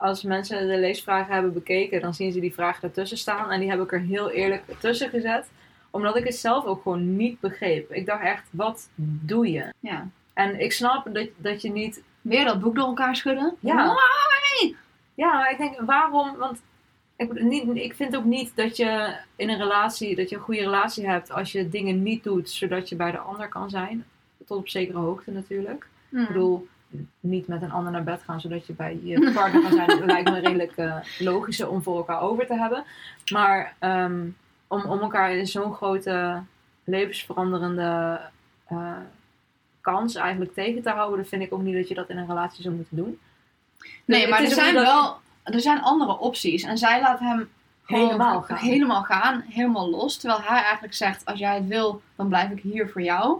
[0.00, 3.50] als mensen de leesvragen hebben bekeken, dan zien ze die vragen ertussen staan.
[3.50, 5.50] En die heb ik er heel eerlijk tussen gezet.
[5.90, 7.92] Omdat ik het zelf ook gewoon niet begreep.
[7.92, 9.72] Ik dacht echt, wat doe je?
[9.80, 10.08] Ja.
[10.32, 12.02] En ik snap dat, dat je niet...
[12.20, 13.56] Weer dat boek door elkaar schudden?
[13.60, 13.86] Ja.
[13.86, 14.74] Why?
[15.14, 16.36] Ja, maar ik denk, waarom?
[16.36, 16.60] Want
[17.16, 20.60] ik, niet, ik vind ook niet dat je in een relatie, dat je een goede
[20.60, 24.04] relatie hebt als je dingen niet doet, zodat je bij de ander kan zijn.
[24.46, 25.86] Tot op zekere hoogte natuurlijk.
[26.08, 26.20] Hmm.
[26.20, 26.68] Ik bedoel,
[27.20, 29.86] niet met een ander naar bed gaan zodat je bij je partner kan zijn.
[29.86, 32.84] Dat lijkt me redelijk eh, logische om voor elkaar over te hebben.
[33.32, 34.20] Maar ehm,
[34.66, 36.42] om, om elkaar in zo'n grote
[36.84, 38.20] levensveranderende
[38.66, 38.92] eh,
[39.80, 42.62] kans eigenlijk tegen te houden, vind ik ook niet dat je dat in een relatie
[42.62, 43.18] zou moeten doen.
[44.04, 46.62] Nee, Het maar er zijn dat- wel er zijn andere opties.
[46.62, 47.48] En zij laat hem
[47.84, 48.56] gewoon Helemaal gaan.
[48.56, 50.16] helemaal gaan, helemaal los.
[50.16, 53.38] Terwijl hij eigenlijk zegt, als jij het wil, dan blijf ik hier voor jou.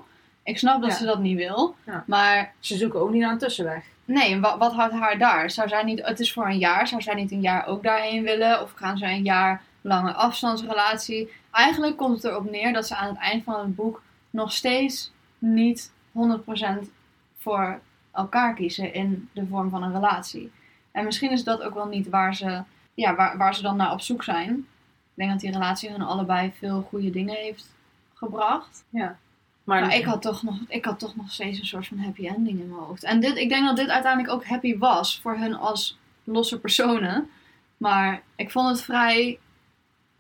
[0.51, 0.97] Ik snap dat Ja.
[0.97, 1.75] ze dat niet wil.
[1.87, 2.05] Ja.
[2.07, 3.85] Maar Ze zoeken ook niet naar een tussenweg.
[4.05, 5.51] nee, wat, wat houdt haar daar?
[5.51, 6.87] Zou zij niet, het is voor een jaar.
[6.87, 8.63] Zou zij niet een jaar ook daarheen willen?
[8.63, 11.33] Of gaan ze een jaar lange afstandsrelatie?
[11.51, 15.13] Eigenlijk komt het erop neer dat ze aan het eind van het boek nog steeds
[15.39, 16.91] niet 100%
[17.39, 17.81] voor
[18.13, 20.53] elkaar kiezen in de vorm van een relatie.
[20.93, 22.63] En misschien is dat ook wel niet waar ze,
[22.95, 24.51] ja, waar, waar ze dan naar op zoek zijn.
[24.51, 27.75] Ik denk dat die relatie hun allebei veel goede dingen heeft
[28.15, 28.85] gebracht.
[29.71, 32.27] Maar, Maar ik had, toch nog, ik had toch nog steeds een soort van happy
[32.27, 33.05] ending in mijn hoofd.
[33.05, 37.31] En dit, ik denk dat dit uiteindelijk ook happy was voor hun als losse personen.
[37.77, 39.39] Maar ik vond het vrij,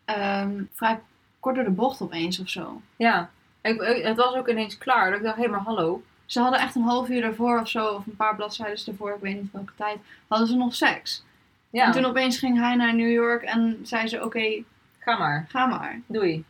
[0.04, 1.00] ehm, vrij
[1.40, 2.80] kort door de bocht opeens of zo.
[2.96, 3.30] Ja,
[3.60, 5.10] ik, ik- het was ook ineens klaar.
[5.10, 6.02] Dat ik dacht, hé, maar hallo.
[6.26, 9.20] Ze hadden echt een half uur daarvoor of zo, of een paar bladzijden ervoor, ik
[9.20, 9.96] weet niet welke tijd,
[10.28, 11.24] hadden ze nog seks.
[11.70, 14.62] Ja, En toen opeens ging hij naar New York en zei ze, oké,
[14.98, 15.46] ga maar.
[15.48, 16.00] ga maar.
[16.06, 16.44] Doei.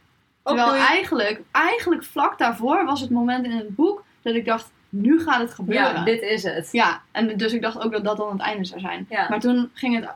[0.55, 0.89] Terwijl doei.
[0.89, 5.41] eigenlijk, eigenlijk vlak daarvoor was het moment in het boek dat ik dacht, nu gaat
[5.41, 5.95] het gebeuren.
[5.95, 6.69] Ja, dit is het.
[6.73, 9.07] Ja, en dus ik dacht ook dat dat dan het einde zou zijn.
[9.11, 9.27] Ja.
[9.29, 10.09] Maar toen ging het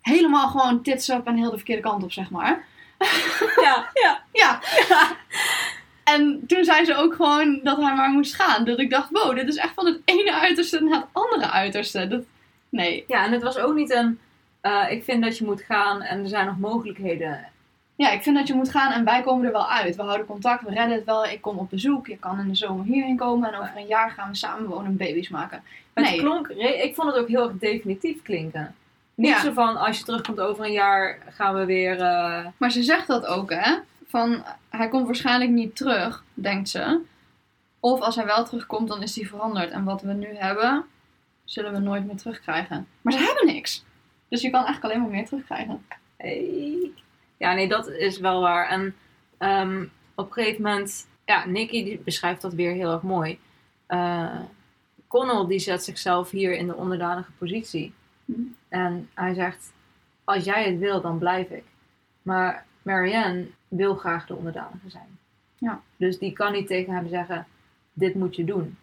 [0.00, 2.64] helemaal gewoon tits up en heel de verkeerde kant op, zeg maar.
[3.62, 4.22] Ja, ja.
[4.32, 4.60] Ja.
[6.04, 8.64] En toen zei ze ook gewoon dat hij maar moest gaan.
[8.64, 12.08] Dat ik dacht, wow, dit is echt van het ene uiterste naar het andere uiterste.
[12.08, 12.22] Dat,
[12.68, 13.04] nee.
[13.06, 14.18] Ja, en het was ook niet een,
[14.60, 17.46] eh, ik vind dat je moet gaan en er zijn nog mogelijkheden.
[17.98, 19.96] Ja, ik vind dat je moet gaan en wij komen er wel uit.
[19.96, 21.24] We houden contact, we redden het wel.
[21.24, 23.52] Ik kom op bezoek, je kan in de zomer hierheen komen.
[23.52, 25.62] En over een jaar gaan we samen wonen en baby's maken.
[25.92, 26.18] Het Nee.
[26.18, 28.74] klonk, ik vond het ook heel erg definitief klinken.
[29.14, 29.40] Niet Ja.
[29.40, 32.00] zo van, als je terugkomt over een jaar, gaan we weer...
[32.00, 33.76] eh, Maar ze zegt dat ook, hè?
[34.08, 37.00] Van, hij komt waarschijnlijk niet terug, denkt ze.
[37.80, 39.70] Of als hij wel terugkomt, dan is hij veranderd.
[39.70, 40.84] En wat we nu hebben,
[41.44, 42.86] zullen we nooit meer terugkrijgen.
[43.02, 43.84] Maar ze hebben niks.
[44.28, 45.86] Dus je kan eigenlijk alleen maar meer terugkrijgen.
[46.16, 46.92] Hey.
[47.38, 48.68] Ja, nee, dat is wel waar.
[48.68, 48.94] En
[49.38, 49.84] ehm,
[50.14, 53.38] op een gegeven moment, ja, Nicky die beschrijft dat weer heel erg mooi.
[53.86, 54.40] Eh
[55.08, 57.94] Connell die zet zichzelf hier in de onderdanige positie.
[58.24, 58.40] Mhm.
[58.68, 59.72] En hij zegt,
[60.24, 61.64] als jij het wil, dan blijf ik.
[62.22, 65.18] Maar Marianne wil graag de onderdanige zijn.
[65.56, 65.80] Ja.
[65.96, 67.46] Dus die kan niet tegen hem zeggen,
[67.92, 68.78] dit moet je doen.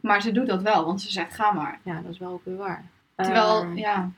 [0.00, 1.80] Maar ze doet dat wel, want ze zegt ga maar.
[1.82, 2.84] Ja, dat is wel ook weer waar.
[3.14, 4.10] Terwijl, Ehm, ja,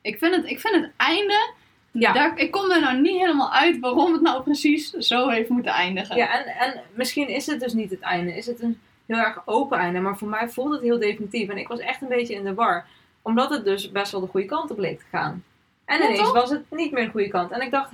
[0.00, 1.52] ik vind, het, ik vind het einde
[1.90, 2.12] Ja.
[2.12, 5.72] Daar, ik kom er nou niet helemaal uit waarom het nou precies zo heeft moeten
[5.72, 6.16] eindigen.
[6.16, 8.36] Ja, en, en misschien is het dus niet het einde.
[8.36, 10.00] Is het een heel erg open einde.
[10.00, 11.48] Maar voor mij voelt het heel definitief.
[11.48, 12.86] En ik was echt een beetje in de war.
[13.22, 15.44] Omdat het dus best wel de goede kant op leek te gaan.
[15.84, 16.32] En Ja, ineens toch?
[16.32, 17.50] was het niet meer de goede kant.
[17.50, 17.90] En ik dacht...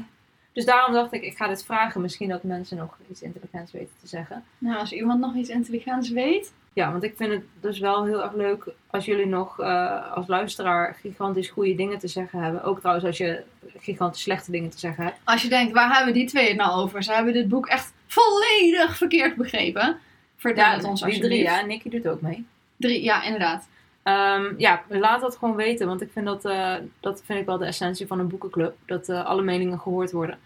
[0.52, 2.00] Dus daarom dacht ik, ik ga dit vragen.
[2.00, 4.44] Misschien dat mensen nog iets intelligents weten te zeggen.
[4.58, 6.52] Nou, als iemand nog iets intelligents weet.
[6.76, 10.26] Ja, want ik vind het dus wel heel erg leuk als jullie nog eh, als
[10.26, 12.62] luisteraar gigantisch goede dingen te zeggen hebben.
[12.62, 13.42] Ook trouwens als je
[13.76, 15.18] gigantisch slechte dingen te zeggen hebt.
[15.24, 17.02] Als je denkt, waar hebben die twee het nou over?
[17.02, 19.98] Ze hebben dit boek echt volledig verkeerd begrepen.
[20.36, 21.34] Vertel het ons die alsjeblieft.
[21.34, 21.66] drie, ja.
[21.66, 22.46] Nicky doet ook mee.
[22.76, 23.68] Drie, ja, inderdaad.
[24.02, 27.58] Ehm, ja, laat dat gewoon weten, want ik vind dat, eh, dat vind ik wel
[27.58, 28.76] de essentie van een boekenclub.
[28.86, 30.38] Dat eh, alle meningen gehoord worden.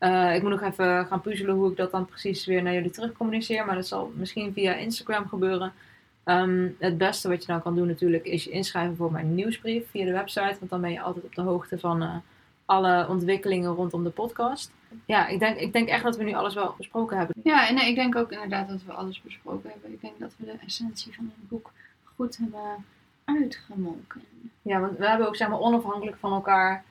[0.00, 2.90] Eh, ik moet nog even gaan puzzelen hoe ik dat dan precies weer naar jullie
[2.90, 3.66] terug communiceer.
[3.66, 5.72] Maar dat zal misschien via Instagram gebeuren.
[6.24, 9.90] Ehm, het beste wat je dan kan doen natuurlijk is je inschrijven voor mijn nieuwsbrief
[9.90, 10.56] via de website.
[10.58, 12.16] Want dan ben je altijd op de hoogte van eh,
[12.64, 14.72] alle ontwikkelingen rondom de podcast.
[15.04, 17.36] Ja, ik denk, ik denk echt dat we nu alles wel besproken hebben.
[17.42, 19.92] Ja, en nee, ik denk ook inderdaad dat we alles besproken hebben.
[19.92, 21.72] Ik denk dat we de essentie van het boek
[22.16, 22.84] goed hebben
[23.24, 24.22] uitgemolken.
[24.62, 26.84] Ja, want we hebben ook zeg maar onafhankelijk van elkaar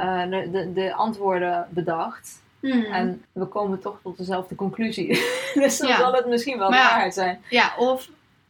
[0.00, 2.42] eh, de, de, de antwoorden bedacht.
[2.60, 2.82] Hmm.
[2.84, 5.06] En we komen toch tot dezelfde conclusie.
[5.54, 5.96] dus dan Ja.
[5.96, 7.40] zal het misschien wel Maar waarheid zijn.
[7.48, 8.08] Ja, of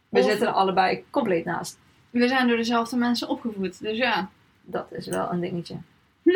[0.09, 1.77] We Of- zitten er allebei compleet naast.
[2.09, 3.79] we zijn door dezelfde mensen opgevoed.
[3.81, 4.29] Dus ja.
[4.61, 5.75] Dat is wel een dingetje.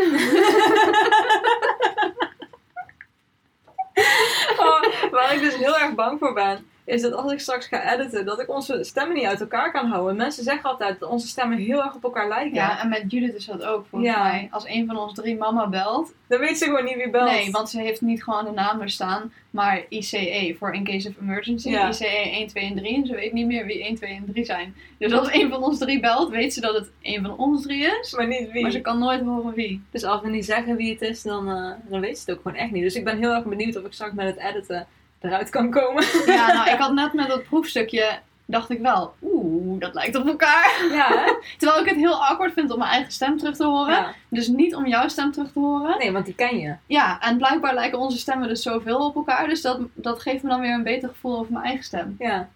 [4.58, 7.94] Oh, waar ik dus heel erg bang voor ben, is dat als ik straks ga
[7.94, 10.16] editen, dat ik onze stemmen niet uit elkaar kan houden.
[10.16, 12.54] Mensen zeggen altijd dat onze stemmen heel erg op elkaar lijken.
[12.54, 14.24] Ja, en met Judith is dat ook volgens Ja.
[14.24, 14.48] mij.
[14.52, 16.14] Als een van ons drie mama belt.
[16.28, 17.30] Dan weet ze gewoon niet wie belt.
[17.30, 19.34] Nee, want ze heeft niet gewoon de naam er staan.
[19.50, 21.70] Maar ICE voor In Case of Emergency.
[21.70, 21.90] Ja.
[21.90, 22.96] ICE 1, 2 en 3.
[22.96, 24.76] En ze weet niet meer wie 1, 2 en 3 zijn.
[24.98, 27.86] Dus als een van ons drie belt, weet ze dat het een van ons drie
[28.02, 28.14] is.
[28.16, 28.62] Maar niet wie.
[28.62, 29.82] Maar ze kan nooit horen wie.
[29.92, 32.42] Dus als we niet zeggen wie het is, dan, eh, dan weet ze het ook
[32.44, 32.84] gewoon echt niet.
[32.84, 34.88] Dus ik ben heel erg benieuwd of ik straks met het editen
[35.26, 36.04] eruit kan komen.
[36.26, 40.28] Ja, nou, ik had net met dat proefstukje, dacht ik wel, oeh, dat lijkt op
[40.28, 40.72] elkaar.
[40.92, 41.36] Ja?
[41.58, 43.94] Terwijl ik het heel awkward vind om mijn eigen stem terug te horen.
[43.94, 44.14] ja.
[44.30, 45.98] Dus niet om jouw stem terug te horen.
[45.98, 46.76] Nee, want die ken je.
[46.86, 49.48] Ja, en blijkbaar lijken onze stemmen dus zoveel op elkaar.
[49.48, 52.16] Dus dat, dat geeft me dan weer een beter gevoel over mijn eigen stem.
[52.20, 52.50] Ja.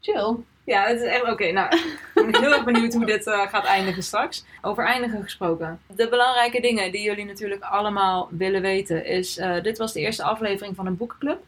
[0.00, 0.36] Chill.
[0.64, 1.52] Ja, het is echt oké.
[1.52, 1.76] Nou,
[2.14, 4.44] ik ben heel erg benieuwd hoe dit eh, gaat eindigen straks.
[4.62, 5.80] Over eindigen gesproken.
[5.86, 9.38] De belangrijke dingen die jullie natuurlijk allemaal willen weten is...
[9.38, 11.38] eh, dit was de eerste aflevering van een boekenclub.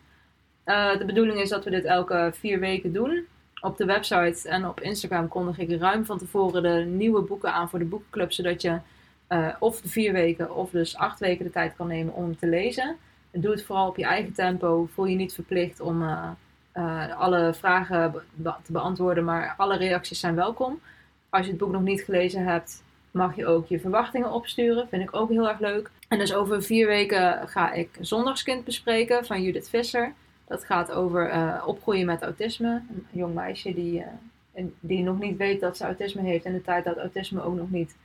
[0.68, 3.26] Eh, de bedoeling is dat we dit elke vier weken doen.
[3.60, 7.68] Op de website en op Instagram kondig ik ruim van tevoren de nieuwe boeken aan
[7.68, 8.32] voor de boekenclub.
[8.32, 8.78] Zodat je
[9.26, 12.46] eh, of de vier weken of dus acht weken de tijd kan nemen om te
[12.46, 12.96] lezen.
[13.30, 14.88] Doe het vooral op je eigen tempo.
[14.92, 16.02] Voel je niet verplicht om...
[16.02, 18.14] eh, alle vragen
[18.62, 20.80] te beantwoorden, maar alle reacties zijn welkom.
[21.28, 24.88] Als je het boek nog niet gelezen hebt, mag je ook je verwachtingen opsturen.
[24.88, 25.90] Vind ik ook heel erg leuk.
[26.08, 30.14] En dus over vier weken ga ik Zondagskind bespreken van Judith Visser.
[30.48, 32.68] Dat gaat over eh, opgroeien met autisme.
[32.68, 34.04] Een jong meisje die,
[34.52, 36.44] eh, die nog niet weet dat ze autisme heeft.
[36.44, 37.96] In de tijd dat autisme ook nog niet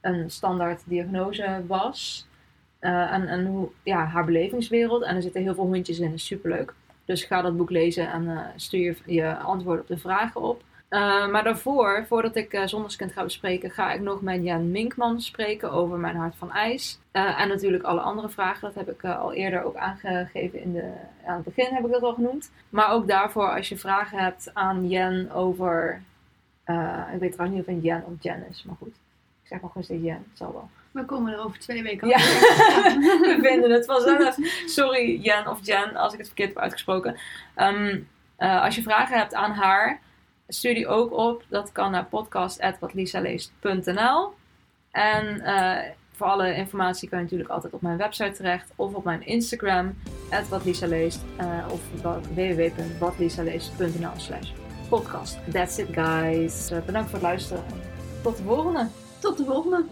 [0.00, 2.28] een standaard diagnose was.
[2.78, 5.02] Eh, en en hoe, ja, haar belevingswereld.
[5.02, 6.18] En er zitten heel veel hondjes in.
[6.18, 6.74] Superleuk.
[7.04, 10.62] Dus ga dat boek lezen en stuur je, je antwoorden op de vragen op.
[10.90, 15.20] Eh, maar daarvoor, voordat ik uh, Zondagskind ga bespreken, ga ik nog met Jan Minkman
[15.20, 16.98] spreken over Mijn Hart van IJs.
[17.10, 18.60] Eh, en natuurlijk alle andere vragen.
[18.60, 20.92] Dat heb ik al eerder ook aangegeven in de,
[21.26, 22.50] aan het begin, heb ik dat al genoemd.
[22.68, 26.02] Maar ook daarvoor, als je vragen hebt aan Jen over...
[27.12, 28.94] ik weet trouwens niet of het Jen of Jen is, maar goed.
[29.42, 30.70] Ik zeg maar gewoon steeds Jen, het zal wel.
[30.90, 32.22] We komen er over twee weken Ja, op.
[33.30, 34.36] we vinden het vanzelf.
[34.66, 37.16] Sorry Jen of Jen als ik het verkeerd heb uitgesproken.
[37.54, 37.98] Ehm,
[38.36, 40.00] eh, als je vragen hebt aan haar,
[40.52, 41.44] stuur die ook op.
[41.48, 44.32] Dat kan naar podcast.watlisaleest.nl
[44.90, 45.76] En eh,
[46.12, 48.72] voor alle informatie kan je natuurlijk altijd op mijn website terecht.
[48.76, 49.94] Of op mijn Instagram,
[50.48, 51.20] watlisaleest.
[51.40, 51.80] Uh, of
[52.34, 54.12] www.watlisaleest.nl
[54.88, 55.38] podcast.
[55.52, 56.70] That's it guys.
[56.70, 57.64] Uh, bedankt voor het luisteren.
[58.22, 58.86] Tot de volgende.
[59.18, 59.84] Tot de volgende.